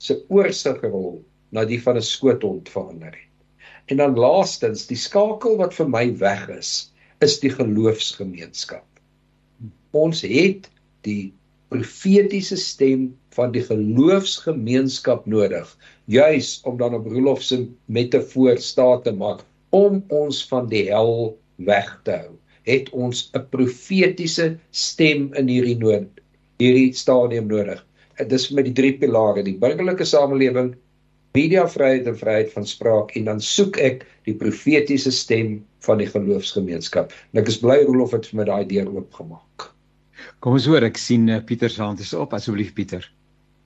[0.00, 1.20] se oorsigrol
[1.52, 3.22] na die van 'n skoothond verander het.
[3.92, 6.90] En dan laastens, die skakel wat vir my weg is,
[7.24, 8.86] is die geloofsgemeenskap.
[9.96, 10.68] Ons het
[11.06, 11.32] die
[11.72, 15.70] profetiese stem van die geloofsgemeenskap nodig
[16.06, 19.42] juis om dan op Rolof se metafoor staat te maak
[19.74, 21.34] om ons van die hel
[21.68, 22.36] weg te hou
[22.70, 26.22] het ons 'n profetiese stem in hierdie nood
[26.62, 27.82] hierdie stadium nodig
[28.18, 30.74] dit is met die drie pilare die burgerlike samelewing
[31.34, 37.14] mediavryheid en vryheid van spraak en dan soek ek die profetiese stem van die geloofsgemeenskap.
[37.32, 39.70] En ek is bly Rolof het vir my daai deur oopgemaak.
[40.44, 42.34] Kom ons hoor ek sien uh, Pieter se hand is op.
[42.36, 43.06] Asseblief Pieter.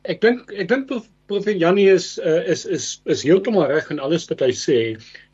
[0.09, 0.93] Ek dink ek dink
[1.31, 4.79] profet Janie is uh, is is is heeltemal reg in alles wat hy sê.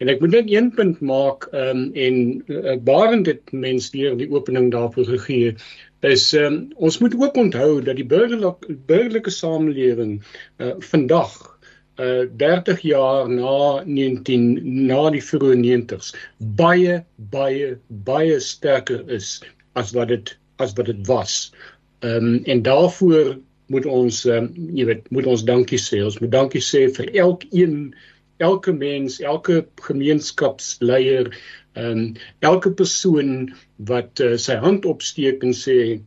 [0.03, 2.17] En ek moet net een punt maak um, en
[2.53, 5.55] uh, barend dit mens deur die opening daarvoor gegee
[6.07, 10.19] is um, ons moet ook onthou dat die burgerlike burgerlike samelewing
[10.61, 11.56] uh, vandag
[12.03, 16.99] uh 30 jaar na 19 na die vroeë 90s baie
[17.33, 17.77] baie
[18.09, 19.41] baie sterker is
[19.75, 21.53] as wat dit as wat dit was.
[22.01, 26.03] Ehm um, en daarvoor moet ons um, jy weet moet ons dankie sê.
[26.05, 27.95] Ons moet dankie sê vir elkeen
[28.45, 31.33] elke mens, elke gemeenskapsleier,
[31.77, 33.53] ehm um, elke persoon
[33.89, 36.01] wat uh, sy hand opsteek en sê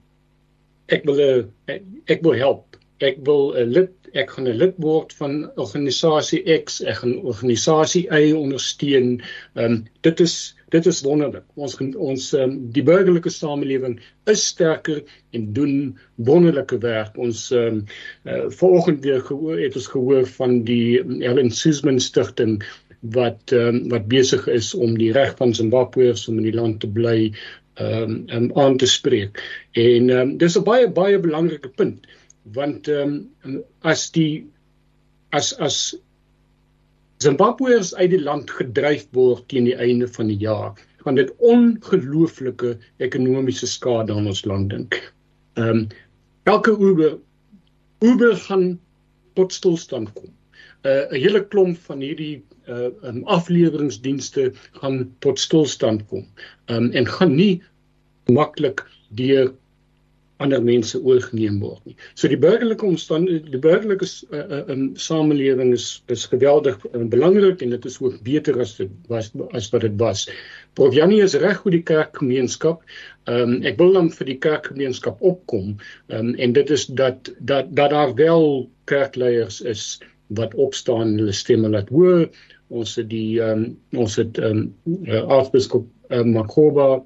[0.90, 2.69] ek wil 'n uh, ek wil help.
[3.00, 8.08] Ek wil 'n lid ek gaan 'n lid word van organisasie X, ek gaan organisasie
[8.10, 9.22] Y ondersteun.
[9.56, 11.46] Ehm um, dit is dit is wonderlik.
[11.56, 15.02] Ons ons um, die burgerlike samelewing is sterker
[15.34, 17.18] en doen wonderlike werk.
[17.18, 17.86] Ons um,
[18.26, 22.60] uh, vanoggend weer gehoor het ons gehoor van die Ellen Suzman stigting
[23.16, 26.90] wat um, wat besig is om die reg van Zimbabweërs om in die land te
[26.90, 27.32] bly
[27.80, 29.42] um, um aan te spreek.
[29.74, 32.06] En um, dis 'n baie baie belangrike punt
[32.54, 33.30] want um,
[33.84, 34.48] as die
[35.32, 35.96] as as
[37.24, 42.78] Zimbabweërs uit die land gedryf word teen die einde van die jaar, gaan dit ongelooflike
[43.04, 45.00] ekonomiese skade aan ons land dink.
[45.60, 45.88] Ehm um,
[46.50, 47.18] elke Uber
[48.02, 48.80] Uber gaan
[49.36, 50.32] tot stilstand kom.
[50.88, 56.28] uh, 'n hele klomp van hierdie uh um, afleweringsdienste gaan tot stilstand kom.
[56.66, 57.62] Ehm um, en gaan nie
[58.32, 59.54] maklik deur
[60.40, 61.96] ander mense oorgeneem word nie.
[62.16, 67.64] So die burgerlike omstandighede, die burgerlike uh, uh, um, samelewing is is geweldig uh, belangrik
[67.66, 70.28] en dit is ook beter as dit was as wat dit was.
[70.80, 72.86] Prof Janie is reg hoe die kerkgemeenskap
[73.28, 75.76] ehm um, ek wil dan vir die kerkgemeenskap opkom
[76.08, 80.00] ehm um, en dit is dat dat dat daar wel kerkleiers is
[80.40, 82.30] wat opstaan en hulle stemme laat hoor.
[82.70, 87.02] Ons het die ehm um, ons het ehm um, aartsbiskop uh, Makoba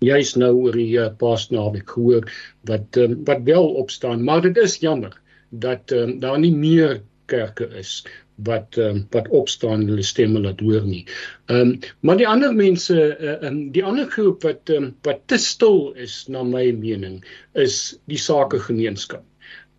[0.00, 2.30] juis nou oor die uh, paasnaweek gehoor
[2.70, 7.68] wat um, wat wel opstaan maar dit is jammer dat um, daar nie meer kerke
[7.78, 8.02] is
[8.42, 11.04] wat um, wat opstaan hulle stemme laat hoor nie.
[11.46, 15.38] Ehm um, maar die ander mense uh, um, die ander groep wat um, wat te
[15.38, 19.22] stil is na my mening is die sakegemeenskap.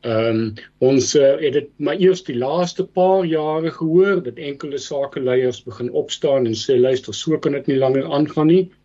[0.07, 4.79] Ehm um, ons uh, het dit maar eers die laaste paar jare gehoor dat enkele
[4.79, 8.63] sakeleiers begin opstaan en sê luister so kan dit nie langer aangaan nie.
[8.63, 8.84] Ehm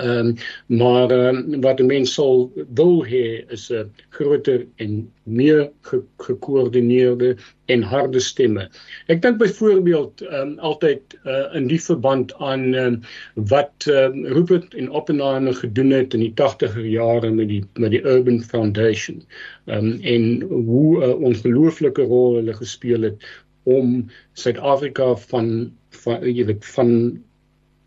[0.00, 0.34] um,
[0.66, 7.36] maar um, wat die mens sal wil hê is 'n groter en meer ge gekoördineerde
[7.66, 8.68] en harde stemme.
[9.06, 13.00] Ek dink byvoorbeeld ehm um, altyd uh, in die verband aan um,
[13.34, 18.02] wat um, Rupert en Oppenheimer gedoen het in die 80er jare met die met die
[18.02, 19.22] Urban Foundation.
[19.66, 23.30] Ehm um, en hoe 'n uh, ongelooflike rol hulle gespeel het
[23.62, 27.22] om Suid-Afrika van van jy weet van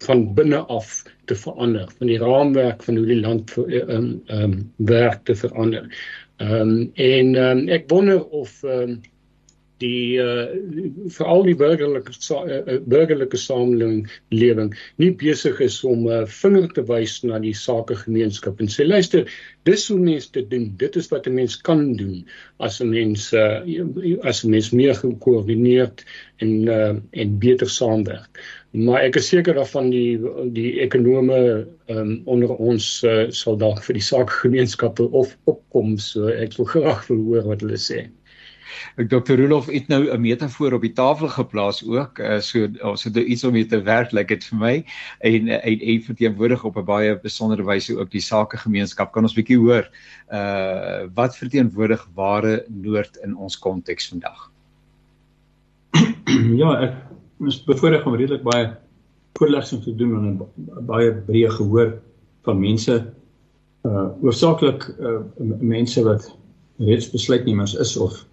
[0.03, 4.59] van binne af te verander, van die raamwerk van hoe die land ehm um, um,
[4.75, 5.87] werk te verander.
[6.37, 9.01] Ehm um, en um, ek wonder of ehm um,
[9.83, 10.47] die uh,
[11.17, 16.83] veral die burgerlike uh, burgerlike samelewing lewing nie besig is om 'n uh, vinger te
[16.89, 19.27] wys na die sakegemeenskap en sê luister
[19.67, 20.65] dis hoe mense dit doen.
[20.77, 22.25] Dit is wat 'n mens kan doen
[22.59, 23.61] as 'n mens uh,
[24.23, 26.03] as 'n mens meer gekoördineerd
[26.37, 28.39] en uh, en beter saamwerk.
[28.71, 30.19] Maar ek is seker daarvan die
[30.51, 36.57] die ekonome um, onder ons uh, sal dalk vir die sakegemeenskappe of opkom so ek
[36.57, 38.07] wil graag wil hoor wat hulle sê
[38.95, 39.35] Dr.
[39.39, 43.43] Rolof het nou 'n metafoor op die tafel geplaas ook, uh, so ons het iets
[43.43, 44.85] om mee te werk, lyk like dit vir my
[45.19, 49.11] en en en verteenwoordig op 'n baie besondere wyse ook die sakegemeenskap.
[49.11, 49.89] Kan ons bietjie hoor
[50.31, 54.51] uh wat verteenwoordig ware noord in ons konteks vandag?
[56.61, 56.93] Ja, ek
[57.47, 58.71] is bevoorreg om redelik baie
[59.37, 60.39] voorleggings te doen en
[60.79, 61.93] 'n baie breë gehoor
[62.45, 63.13] van mense
[63.85, 65.21] uh hoofsaaklik uh
[65.59, 66.37] mense wat
[66.77, 68.25] reeds besluitnemers is of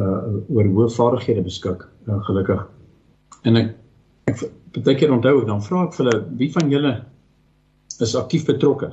[0.00, 2.62] uh oor hoë vaardighede beskik uh, gelukkig.
[3.44, 3.74] En ek
[4.30, 4.44] ek
[4.84, 6.92] baie keer onthou dan vra ek vir hulle wie van julle
[8.02, 8.92] is aktief betrokke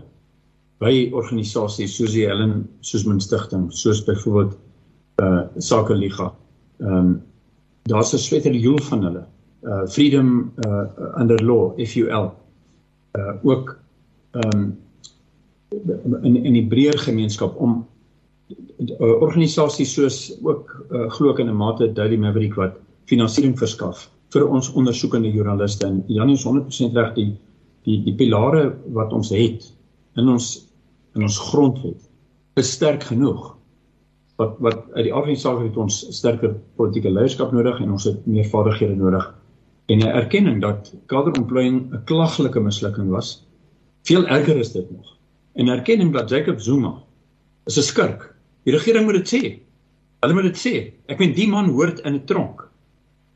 [0.79, 4.57] by organisasies soos die Helen Suzman Stichting, soos byvoorbeeld
[5.23, 6.33] uh Sake Liga.
[6.79, 7.21] Ehm um,
[7.83, 9.23] daar's 'n sweterjoel van hulle.
[9.61, 10.85] Uh Freedom uh
[11.19, 12.31] Under Law, FUL.
[13.17, 13.77] Uh ook
[14.31, 14.77] ehm um,
[16.23, 17.87] in in die breër gemeenskap om
[18.49, 22.79] uh, organisasies soos ook uh, glo ek in 'n mate Daily Maverick wat
[23.11, 27.31] finansiering verskaf vir ons ondersoekende joernaliste en Janie is 100% reg die
[27.85, 29.65] die die pilare wat ons het
[30.15, 30.67] in ons
[31.15, 32.01] in ons grondwet
[32.55, 33.55] is sterk genoeg
[34.37, 38.45] wat wat uit die organisasie het ons sterker politieke leierskap nodig en ons het meer
[38.45, 39.33] vaardighede nodig
[39.89, 43.45] en 'n erkenning dat kaderontplooiing 'n klaglike mislukking was.
[44.03, 45.17] Veel erger is dit nog.
[45.53, 47.03] En erkenning dat Jacob Zuma
[47.65, 48.35] is 'n skurk.
[48.69, 49.43] Die regering moet dit sê.
[50.21, 50.73] Hulle moet dit sê.
[51.09, 52.67] Ek meen die man hoort in 'n tronk.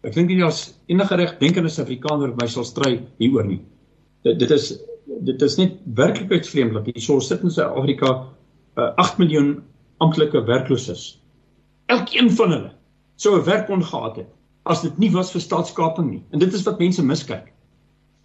[0.06, 3.62] Ek dink nie daar's enige regdenkende Suid-Afrikaner wat my sal stry hieroor nie.
[4.24, 4.78] Dit dit is
[5.26, 8.12] dit is net werklikheidsvreemd dat hier so sit in Suid-Afrika
[8.78, 9.64] uh, 8 miljoen
[9.98, 11.20] amptelike werklooses.
[11.90, 12.72] Elkeen van hulle
[13.16, 14.30] sou 'n werk kon gehad het
[14.70, 16.24] as dit nie was vir staatskaping nie.
[16.32, 17.50] En dit is wat mense miskyk.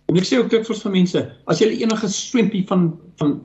[0.09, 3.41] En ek sê ook dikwels vir mense, as jy enige swempie van van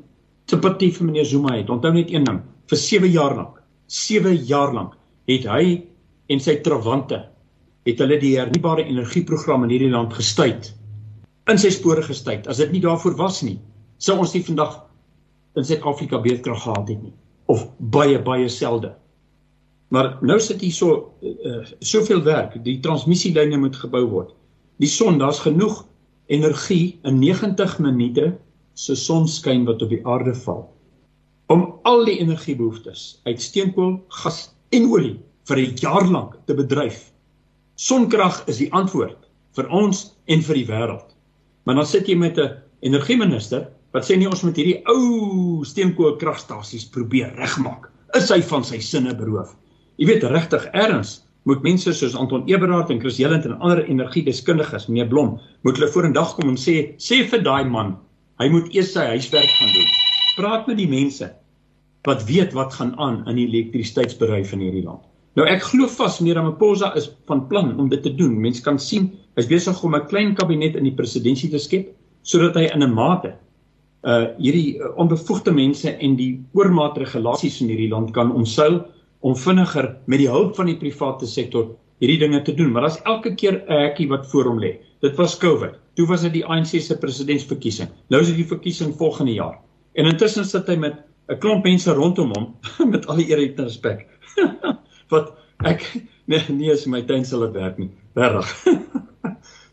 [0.51, 2.41] simpatie vir meneer Zuma het, onthou net een ding,
[2.74, 4.95] vir 7 jaar lank, 7 jaar lank
[5.30, 5.84] het hy
[6.34, 7.19] en sy trawante
[7.86, 10.71] het hulle die hernubare energieprogram in hierdie land gestuit.
[11.51, 12.47] In sy spore gestuit.
[12.47, 13.59] As dit nie daarvoor was nie,
[14.01, 14.80] sou ons nie vandag
[15.59, 17.13] in Suid-Afrika beerdkrag gehad het nie
[17.51, 18.93] of baie baie selde.
[19.93, 24.32] Maar nou sit hier so uh, soveel werk, die transmissielyne moet gebou word.
[24.82, 25.84] Die son, daar's genoeg
[26.32, 28.32] energie in 90 minute
[28.74, 30.72] se sonskyn wat op die aarde val
[31.52, 35.18] om al die energiebehoeftes uit steenkool, gas en olie
[35.50, 37.12] vir 'n jaar lank te bedryf.
[37.76, 41.10] Sonkrag is die antwoord vir ons en vir die wêreld.
[41.66, 46.89] Maar dan sit jy met 'n energieminister wat sê nie ons moet hierdie ou steenkoolkragstasies
[46.89, 47.89] probeer regmaak.
[48.16, 49.56] Is hy van sy sinne beroof?
[49.98, 54.88] Jy weet regtig erns moet mense soos Anton Eberhard en Chris Jelent en ander energiedeskundiges,
[54.88, 57.98] meneer Blom, moet hulle vorendag kom en sê sê vir daai man,
[58.39, 60.03] hy moet eers sy huiswerk gaan doen.
[60.34, 61.28] Praat met die mense
[62.08, 65.04] wat weet wat gaan aan in die elektrisiteitsbedryf in hierdie land.
[65.38, 68.34] Nou ek glo vas meneer Ramaphosa is van plan om dit te doen.
[68.42, 72.56] Mense kan sien hy's besig om 'n klein kabinet in die presidentskap te skep sodat
[72.56, 73.36] hy in 'n mate
[74.04, 78.84] uh hierdie uh, onbevoegde mense en die oormaat regulasies in hierdie land kan omseil
[79.22, 82.72] om vinniger met die hulp van die private sektor hierdie dinge te doen.
[82.72, 84.80] Maar daar's elke keer 'n hekkie wat voor hom lê.
[85.02, 85.80] Dit was COVID.
[85.96, 87.90] Toe was dit die ANC se presidentsverkiesing.
[88.10, 89.60] Nou is dit die verkiesing volgende jaar.
[89.94, 92.56] En intussen sit hy met 'n klomp mense rondom hom
[92.94, 94.08] met al die eer en respek.
[95.14, 95.34] wat
[95.64, 95.86] ek
[96.32, 97.91] nee, nie is my tuin sal dit werk nie.
[98.16, 98.50] Regtig.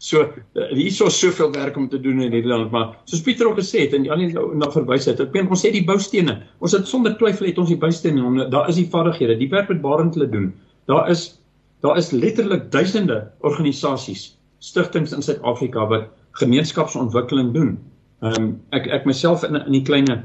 [0.00, 0.22] So
[0.56, 3.58] uh, hier is so soveel werk om te doen in Nederland, maar soos Pieter ook
[3.60, 6.38] gesê het en die ander na verwys het, ek meen ons het die boustene.
[6.64, 9.68] Ons het sonder twyfel het ons die boustene om daar is die vaardighede, die werk
[9.68, 10.48] wat Barend hulle doen.
[10.88, 11.26] Daar is
[11.84, 14.24] daar is letterlik duisende organisasies,
[14.60, 16.08] stigtings in Suid-Afrika wat
[16.40, 17.76] gemeenskapsontwikkeling doen.
[18.20, 20.22] Ehm um, ek ek myself in in die kleine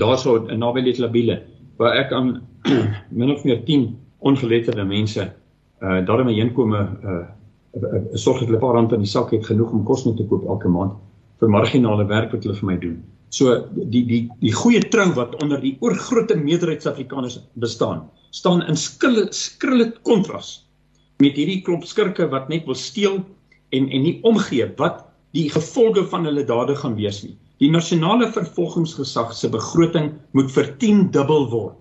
[0.00, 1.42] daarso naby Letlabile
[1.76, 2.40] waar ek aan
[3.18, 5.26] min of meer 10 ongeletterde mense
[5.82, 7.26] uh daarmee heenkome uh
[8.14, 10.26] sorg dat hulle 'n paar rand in die sak het genoeg om kos mee te
[10.26, 10.96] koop elke maand
[11.40, 13.02] vir marginale werk wat hulle vir my doen.
[13.30, 18.76] So die die die goeie trou wat onder die oorgrootste meerderheid Suid-Afrikaners bestaan, staan in
[18.76, 20.64] skille skrille kontras
[21.20, 23.20] met hierdie klomp skurke wat net wil steel
[23.70, 25.04] en en nie omgee wat
[25.36, 27.36] die gevolge van hulle dade gaan wees nie.
[27.58, 31.78] Die nasionale vervolgingsgesag se begroting moet vir 10 dubbel word.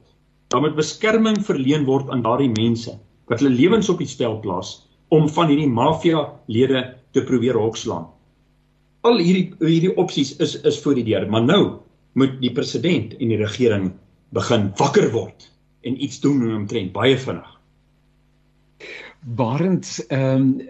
[0.52, 4.78] Daar moet beskerming verleen word aan daardie mense wat hulle lewens op die spel plaas
[5.12, 6.84] om van hierdie mafia lede
[7.16, 8.08] te probeer hokslaan.
[9.08, 11.62] Al hierdie hierdie opsies is is voor die deur, maar nou
[12.18, 13.92] moet die president en die regering
[14.36, 15.48] begin wakker word
[15.88, 17.57] en iets doen omtrent baie vinnig.
[19.22, 20.62] Barend ehm um,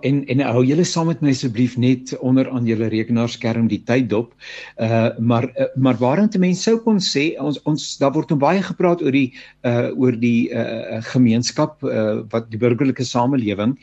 [0.00, 4.08] en en hou julle saam met my asseblief net onder aan julle rekenaarskerm die tyd
[4.10, 4.32] dop.
[4.80, 8.62] Uh maar uh, maar Barend mense sou kon sê ons ons daar word nou baie
[8.62, 13.76] gepraat oor die uh oor die uh gemeenskap uh wat die burgerlike samelewing.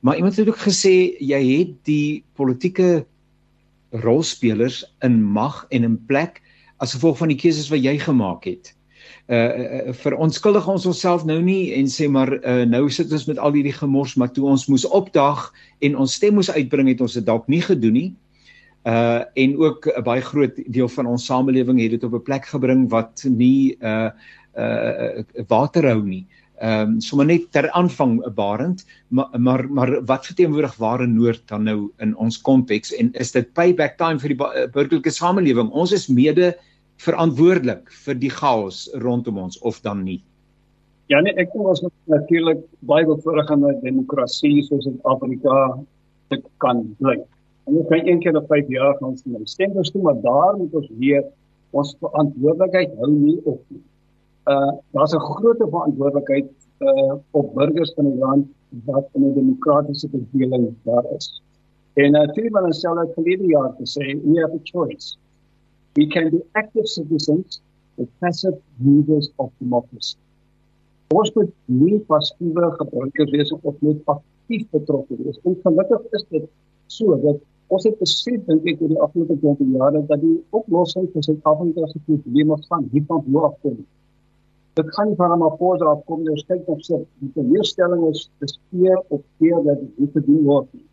[0.00, 3.06] Maar iemand het ook gesê jy het die politieke
[4.04, 6.42] rolspelers in mag en in plek
[6.78, 8.74] as gevolg van die keuses wat jy gemaak het
[9.30, 13.54] uh veronskuldig ons onsself nou nie en sê maar uh nou sit ons met al
[13.54, 15.52] hierdie gemors maar toe ons moes opdag
[15.86, 18.10] en ons stem moes uitbring het ons dit dalk nie gedoen nie.
[18.88, 22.46] Uh en ook 'n baie groot deel van ons samelewing het dit op 'n plek
[22.46, 24.10] gebring wat nie uh
[24.58, 26.26] uh water hou nie.
[26.60, 31.62] Ehm um, sommer net ter aanvang barend maar maar maar wat verteenwoordig ware noord dan
[31.62, 35.70] nou in ons konteks en is dit payback time vir die burgerlike samelewing?
[35.70, 36.56] Ons is mede
[37.00, 40.20] verantwoordelik vir die chaos rondom ons of dan nie?
[41.10, 45.78] Ja nee, ek dink ons moet natuurlik baie bevoorreg aan 'n demokrasie soos in Afrika
[46.30, 47.16] dit kan bly.
[47.66, 50.20] En ons kan een keer op 5 jaar gaan ons nou stem dus toe, maar
[50.20, 51.24] daar moet ons weer
[51.70, 53.82] ons verantwoordelikheid hou nie op nie.
[54.46, 58.46] Uh daar's 'n groot verantwoordelikheid uh op burgers van die land
[58.84, 61.42] wat in 'n demokratiese bedeling daar is.
[61.94, 65.16] En uh twee van ons selfe gelede jaar te sê, we have a choice.
[65.96, 67.60] We can be active citizens
[67.98, 70.16] or passive users of democracy.
[71.10, 75.40] Ons moet nie passiewe gebruikers wees of net aktief betrokke wees.
[75.42, 76.44] En gelukkig is dit
[76.86, 77.40] so dat
[77.74, 81.88] ons het besef dink ek oor die afgelope 20 jaar dat die oplossing vir Suid-Afrika
[81.90, 83.80] se probleme van hiervan bo af kom.
[84.78, 88.28] Dit gaan nie van Ramaphosa af kom nie, ons kyk op sy die teleurstelling is
[88.44, 90.86] dis keer op keer dat dit nie gedoen word nie.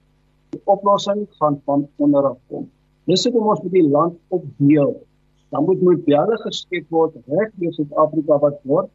[0.58, 2.66] Die oplossing gaan van onder af kom.
[3.08, 4.98] Dis hoekom ons met die land opdeel.
[5.56, 8.92] Dan moet modelle geskep word reg deur Suid-Afrika wat word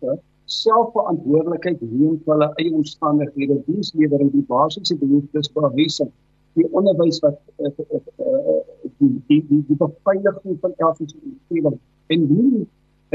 [0.52, 6.10] selfverantwoordelikheid neem vir hulle eie omstandighede, dienslewering, die basiese behoeftes huise
[6.58, 8.60] die onderwys wat uh, uh, uh,
[9.00, 11.78] die die die die beveiliging van elke omgewing.
[12.12, 12.66] En wie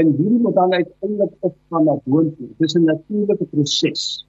[0.02, 2.48] en wie moet dan uiteindelik op van na boontoe.
[2.58, 4.26] Dis 'n natuurlike proses.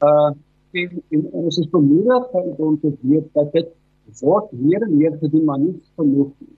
[0.00, 0.32] Uh
[0.74, 3.68] en, en ons is bemoedig om te weet dat dit
[4.20, 6.54] word meer en meer gedoen maar nie genoeg nie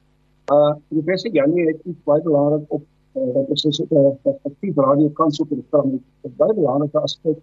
[0.57, 2.83] uh professor Janie het iets baie belangrik op
[3.17, 6.99] uh, dat is so 'n uh, perspektief radio kans op die program 'n baie belangrike
[6.99, 7.39] aspek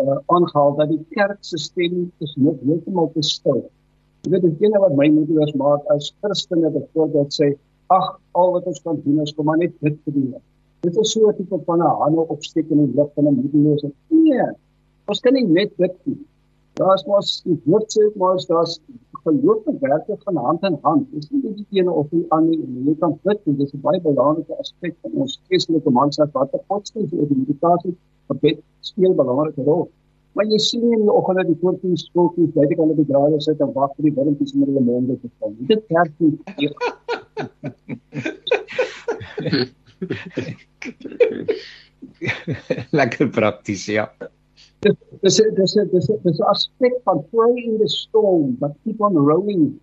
[0.00, 3.62] uh, aangehaal dat die kerkstelsel is nog heeltemal te stil.
[4.24, 7.54] Jy weet dit ene wat my moeder as maak as Christene byvoorbeeld sê,
[7.92, 10.34] ag al wat ons kan doen is kom maar net dit te doen.
[10.80, 13.92] Dit is so 'n tipe van 'n hande opsteek in die lug van 'n moederlose.
[14.08, 14.50] Nee.
[15.06, 16.26] Ons kan nie net dit doen.
[16.74, 18.80] Daar's mos die woord sê mos daar's
[19.24, 21.04] geloof en werke van hand in hand.
[21.12, 22.82] Dis nie net die ene of die ander nie.
[22.88, 23.56] Jy kan dit doen.
[23.60, 27.94] Dis 'n baie belangrike aspek van ons geestelike manskap wat op godsdienst en meditasie
[28.32, 29.84] gebed speel 'n belangrike rol.
[30.34, 33.60] Maar jy sien in die oggende die voortien skooltjies, baie kan hulle die draaie sit
[33.60, 35.56] en wag vir die windjies om hulle monde te kom.
[35.70, 36.38] Dit kerk nie.
[43.00, 44.08] Lekker prakties, ja.
[44.84, 49.14] Dis dis dis dis dis 'n aspek van play in the storm, but keep on
[49.30, 49.80] rowing.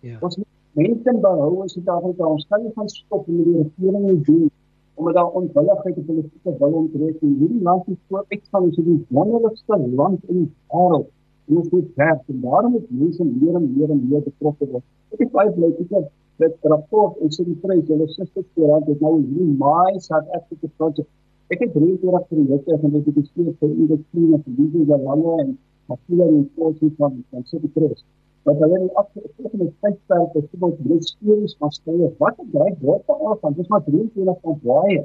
[0.00, 0.18] Ja.
[0.20, 0.38] Ons
[0.72, 4.50] mense behou in Suid-Afrika, ons kan nie van stop met die regering doen
[4.94, 8.76] omdat daar onwilligheid en politieke wil ontbreek in hierdie land is voor ek van is
[8.76, 11.08] die wonderlikste land in die wêreld.
[11.48, 14.84] En ons moet werk en daarom moet mense meer en meer en meer betrokke word.
[15.16, 16.06] Ek is baie bly dat
[16.42, 17.82] dit rapport en sy prys.
[17.90, 21.10] Hulle susters koerant het nou hierdie my South Africa project
[21.52, 24.52] ek het drie keer af die week en dit is steeds vir ieder klinie vir
[24.74, 25.56] die lange en
[25.88, 28.04] in voorsien van van sy prys
[28.44, 32.80] wat hulle in afgelope met tydperk het gebeur met stories van skeye wat het dryf
[32.80, 35.04] word af want dis maar 23 van baie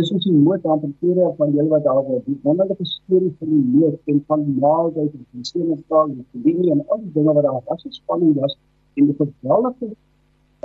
[0.00, 3.54] dis is die moed aan temperature van julle wat daar word die wonderlike stories van
[3.54, 7.14] die lewe en van maaltyd en die sene taal en die dinge en al die
[7.20, 8.58] dinge wat daar was is spanning was
[8.94, 9.92] in die geweldige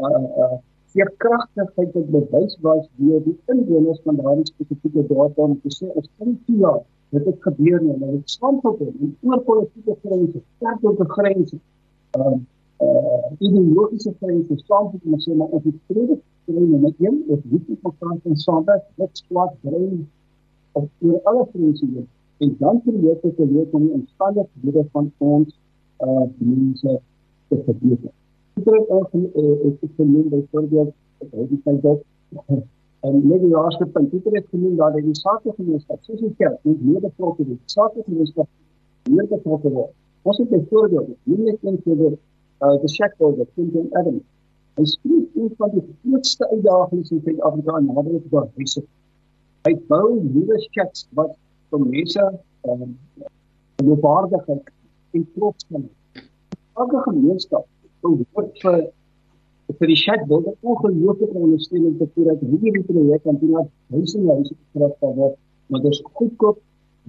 [0.07, 0.57] uh uh
[0.93, 6.09] veerkragtigheid wat bewys was deur die inwoners van daardie spesifieke dorp om te sê ons
[6.17, 10.41] kan nie toelaat dit het gebeur nie en dit stamp op en oor politieke grense
[10.55, 11.59] sterk op die grense
[12.19, 12.35] uh
[12.85, 17.43] uh ideologiese grense saam met ons sê maar of die vrede vrede met een of
[17.53, 20.07] nie die konfront en saamwerk wat skwart brein
[20.79, 22.07] of oor alle grense hier
[22.41, 25.59] en dan probeer ek te leer om die omstandighede van ons
[26.01, 26.99] uh mense
[27.47, 28.13] te verbeter.
[28.53, 30.93] Is ook ek het genoem byvoorbeeld
[31.49, 31.99] die feit dat
[33.01, 36.77] en net die laaste punt het genoem dat die sake gemeenskap soos die kerk nie
[36.81, 37.57] meer betrokke is.
[37.65, 38.47] Sake gemeenskap
[39.09, 39.93] meer betrokke word.
[40.21, 42.11] Ons het byvoorbeeld nie net in vir die
[42.61, 44.19] uh die shackles of King Adam.
[44.77, 48.83] Hy spreek oor van die grootste uitdagings in Suid-Afrika en nader op die huise.
[49.65, 51.33] Hy bou nuwe shacks wat
[51.73, 52.27] vir mense
[52.69, 52.93] um
[53.81, 54.69] die waardigheid
[55.17, 55.89] en trots kan.
[56.77, 57.65] Elke gemeenskap
[58.01, 58.79] word vir
[59.79, 64.17] vir die bou 'n ongelooflike ondersteuning te voer dat hierdie projek kan doen dat huise
[64.73, 65.35] gekrap kan word,
[65.67, 66.57] maar dit is goedkoop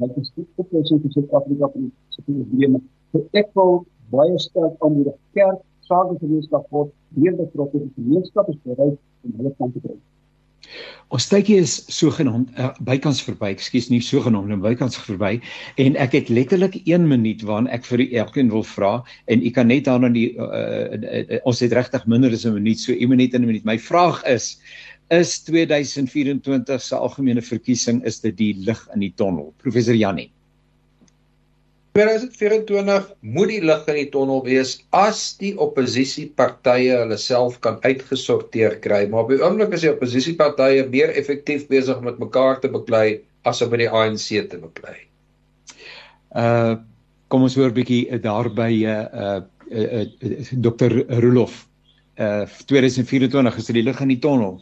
[0.01, 2.81] Dit is die oplossing vir Suid-Afrika vir die probleme.
[3.13, 3.83] So ek wil
[4.15, 9.53] baie sterk aanmoedig kerk, sakegemeenskap word meer betrokke in die gemeenskap is bereid om hulle
[9.59, 10.01] kant te bring.
[11.13, 15.35] Ons tydjie is sogenaamd uh, bykans verby, ekskuus nie sogenaamd nie, bykans verby
[15.85, 18.93] en ek het letterlik 1 minuut waarin ek vir elkeen wil vra
[19.29, 22.57] en u kan net daarna die uh, uh, uh, ons het regtig minder as 'n
[22.57, 23.65] minuut, so 1 minuut en 'n minuut.
[23.69, 24.57] My vraag is
[25.13, 29.53] is 2024 se algemene verkiesing is dit die lig in die tonnel.
[29.59, 30.31] Professor Jannie.
[31.93, 38.79] 2024 moet die lig in die tonnel wees as die oppositiepartye hulle self kan uitgesorteer
[38.85, 39.03] kry.
[39.11, 43.21] Maar op die oomblik is die oppositiepartye meer effektief besig om met mekaar te beklei
[43.45, 44.97] as om met die ANC te beklei.
[46.33, 46.81] Uh
[47.33, 49.41] kom ons hoor 'n bietjie daarby uh uh,
[49.73, 50.93] uh, uh Dr.
[51.21, 51.67] Rolof.
[52.17, 54.61] Uh 2024 is dit die lig in die tonnel.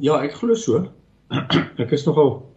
[0.00, 0.86] Ja, ek glo so.
[1.82, 2.49] ek is nogal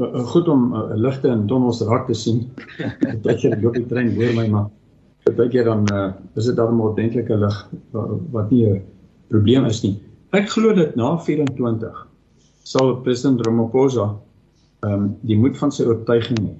[0.00, 2.46] uh, goed om uh, ligte in tonnels raak te sien.
[3.24, 4.68] Dit jy loop die trein hoor my maar
[5.36, 7.56] baie keer dan uh, is dit dan 'n ordentlike lig
[8.32, 8.82] wat nie 'n
[9.28, 10.00] probleem is nie.
[10.32, 12.06] Ek glo dit na 24
[12.62, 14.16] sal president Ramaphosa
[14.80, 16.54] ehm um, die moed van sy oortuiging hê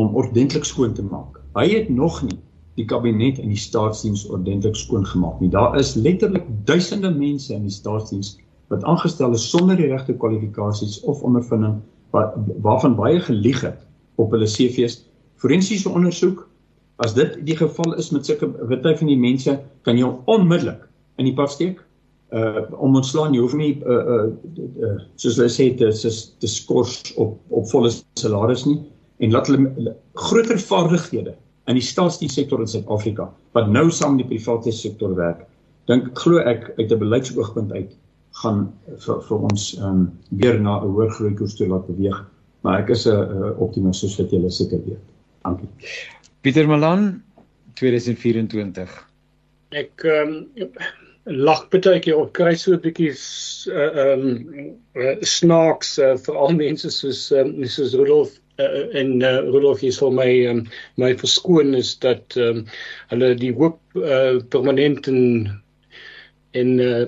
[0.00, 1.40] om ordentlik skoon te maak.
[1.54, 2.38] Hy het nog nie
[2.80, 5.50] die kabinet en die staatsdiens ordentlik skoon gemaak nie.
[5.50, 11.00] Daar is letterlik duisende mense in die staatsdiens wat aangestel is sonder die regte kwalifikasies
[11.04, 11.82] of ondervinding
[12.12, 13.80] wat waarvan baie gelieg het
[14.20, 15.00] op hulle CV's
[15.40, 16.44] forensiese ondersoek
[17.02, 19.56] as dit die geval is met sulke witte van die mense
[19.86, 20.84] kan jy onmiddellik
[21.20, 21.80] in die pad steek.
[22.32, 24.26] Uh om ontslaan jy hoef nie uh uh,
[24.86, 27.90] uh soos hulle sê te te skors op op volle
[28.20, 28.78] salaris nie.
[29.20, 29.96] En laat hulle
[30.28, 31.34] groter vaardighede
[31.70, 35.44] in die staatsdienssektor in Suid-Afrika wat nou saam met die private sektor werk.
[35.90, 37.92] Dink glo ek uit 'n beleidsoogpunt uit
[38.40, 38.72] gaan
[39.04, 40.02] vir vir ons ehm um,
[40.40, 42.18] weer na 'n hoër groei koers toe laat beweeg.
[42.62, 45.04] Maar ek is 'n uh, optimis soos wat julle seker weet.
[45.42, 45.68] Dankie.
[46.40, 47.22] Pieter Malan
[47.74, 48.90] 2024.
[49.70, 50.70] Ek ehm um,
[51.24, 56.36] lag baie keer op kry so 'n bietjie ehm uh, um, uh, snaaks uh, vir
[56.36, 60.66] al mense soos um, soos Rudolf uh, en uh, Rudolf hier vir my um,
[60.96, 62.66] my verskoon is dat ehm um,
[63.14, 65.20] hulle die hoop uh, permanent en
[66.52, 67.06] en uh,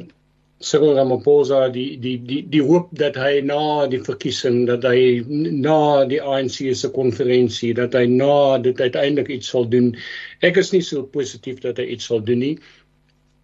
[0.65, 6.05] Cyril Ramaphosa die die die die hoop dat hy na die verkiesing dat hy na
[6.09, 9.93] die ANC se konferensie dat hy na dit uiteindelik iets sal doen.
[10.41, 12.55] Ek is nie so positief dat hy iets sal doen nie.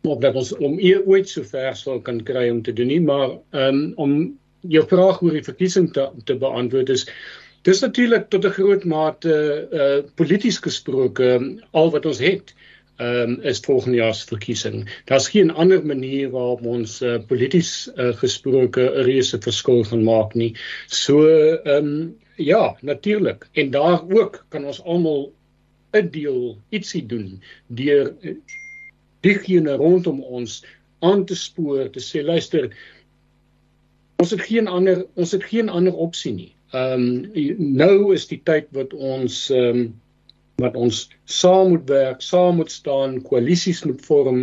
[0.09, 3.03] Of dat ons om e ooit so ver sal kan kry om te doen nie,
[3.05, 4.17] maar um, om
[4.69, 7.07] jou vraag oor die verkiesing te te beantwoord is
[7.69, 9.33] dis natuurlik tot 'n groot mate
[9.73, 11.29] uh, polities gesproke
[11.71, 12.55] al wat ons het
[13.01, 15.03] um, is volgende jaar se verkiesing.
[15.05, 20.35] Daar's geen ander manier waarop ons uh, polities uh, gesproke 'n reuse verskil gaan maak
[20.35, 20.55] nie.
[20.87, 23.49] So ehm um, ja, natuurlik.
[23.53, 25.33] En daar ook kan ons almal
[25.93, 28.35] 'n deel ietsie doen deur uh,
[29.21, 30.65] diegene rondom ons
[30.99, 32.71] aan te spoor te sê luister
[34.17, 36.53] ons het geen ander ons het geen ander opsie nie.
[36.73, 40.01] Ehm um, nou is die tyd wat ons ehm um,
[40.61, 44.41] wat ons saam moet werk, saam moet staan, koalisies moet vorm,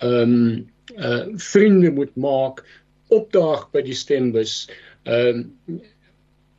[0.00, 2.64] ehm um, uh vriende moet maak,
[3.14, 4.68] opdaag by die stembus.
[5.04, 5.80] Ehm um,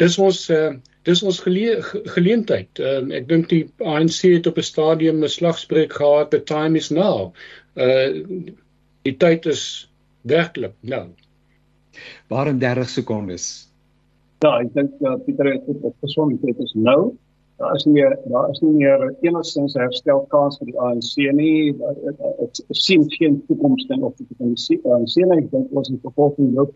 [0.01, 0.73] dis ons uh,
[1.07, 1.79] dis ons gelee
[2.15, 2.79] geleentheid.
[2.79, 6.77] Ehm um, ek dink die ANC het op 'n stadium 'n slagspreuk gehad, the time
[6.77, 7.33] is now.
[7.75, 8.23] Uh
[9.01, 9.89] die tyd is
[10.21, 11.09] werklik nou.
[12.29, 13.67] Waar in 30 sekondes.
[14.41, 17.17] Ja, ek dink uh, Pieter het dit gesond, dit is nou
[17.61, 21.73] daar is nie daar is nie meer enigstens herstel kans vir die ANC nie.
[22.39, 25.37] Dit sien geen toekoms ten opsigte van die ANC nie.
[25.37, 26.73] Ek dink ons het vervolgens loop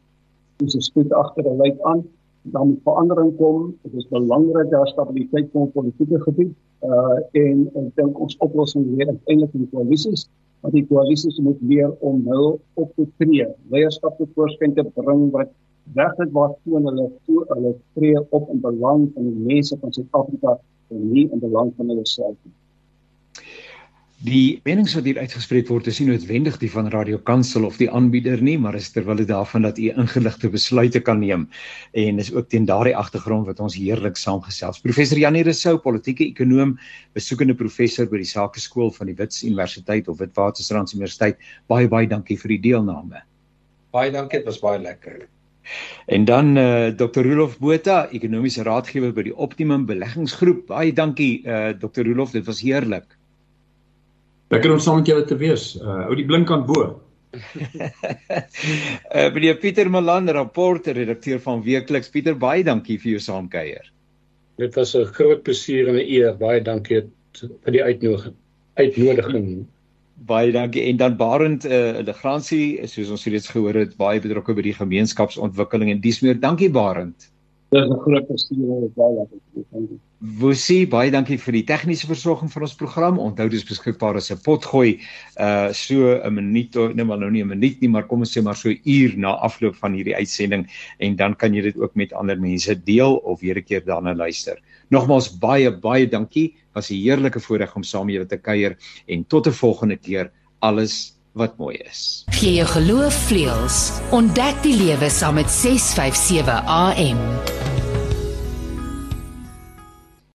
[0.62, 2.06] dis 'n spoed agter 'n lyn aan.
[2.54, 3.74] Dan moet verandering kom.
[3.84, 6.54] Dit is belangrik dat stabiliteit kom politieke gebied.
[6.82, 10.30] Uh en ek dink ons oplossing lê eintlik in die koalisies.
[10.62, 15.32] Want die koalisies moet leer om hul op te tree, leierskap te voorskyn te bring
[15.32, 15.50] wat
[15.94, 20.58] werklik waar toon hulle toe hulle tree op in belang van die mense van Suid-Afrika
[20.90, 22.56] en nie in belang van hulle self nie.
[24.26, 27.90] Die menings wat hier uitgespreek word is nie noodwendig die van Radio Kansel of die
[27.92, 31.44] aanbieder nie, maar is terwyl dit daarvan dat u ingeligte besluite kan neem
[31.94, 34.80] en is ook teen daardie agtergrond wat ons heerlik saamgesels.
[34.82, 36.78] Professor Janie Rousseau, politieke ekonoom,
[37.14, 41.38] besoekende professor by die Sakeskool van die Wits Universiteit of Witwatersrand Universiteit.
[41.68, 43.22] Baie baie dankie vir die deelname.
[43.94, 45.28] Baie dankie, dit was baie lekker.
[46.06, 47.24] En dan eh uh, Dr.
[47.26, 50.68] Rolof Botha, ekonomiese raadgewer by die Optimum Beleggingsgroep.
[50.68, 52.06] Baie dankie eh uh, Dr.
[52.06, 53.18] Rolof, dit was heerlik.
[54.54, 55.76] Lekker om saam met julle te wees.
[55.82, 56.86] Uh ou die blinkkant bo.
[59.16, 62.10] Eh uh, meneer Pieter Malan, rapporter, redakteur van Weekliks.
[62.10, 63.92] Pieter, baie dankie vir jou saamkuier.
[64.58, 66.34] Dit was 'n groot plesier en 'n eer.
[66.38, 67.02] Baie dankie
[67.40, 68.36] vir die uitnodiging.
[68.76, 69.68] Uitnodiging.
[70.16, 70.82] Baie dankie.
[70.82, 74.74] En dan Barend eh uh, Legrandsie, soos ons reeds gehoor het, baie betrokke by die
[74.74, 76.40] gemeenskapsontwikkeling en dis meer.
[76.40, 77.32] Dankie Barend.
[77.70, 80.00] dis 'n groot plesier om baie lekker te doen.
[80.40, 83.20] Woesie, baie dankie vir die tegniese versorging van ons program.
[83.20, 85.00] Onthou dis beskikbaar as 'n potgooi
[85.40, 88.38] uh so 'n minuut of nee maar nou nie 'n minuut nie, maar kom ons
[88.38, 90.68] sê maar so 'n uur na afloop van hierdie uitsending
[91.00, 94.16] en dan kan jy dit ook met ander mense deel of weer 'n keer daarna
[94.16, 94.58] luister.
[94.90, 96.56] Nogmaals baie baie dankie.
[96.76, 100.32] Was 'n heerlike voorreg om saam met julle te kuier en tot 'n volgende keer.
[100.60, 102.24] Alles wat mooi is.
[102.32, 103.92] Gee jou geloof vleuels.
[104.12, 107.20] Ontdek die lewe saam met 657 AM.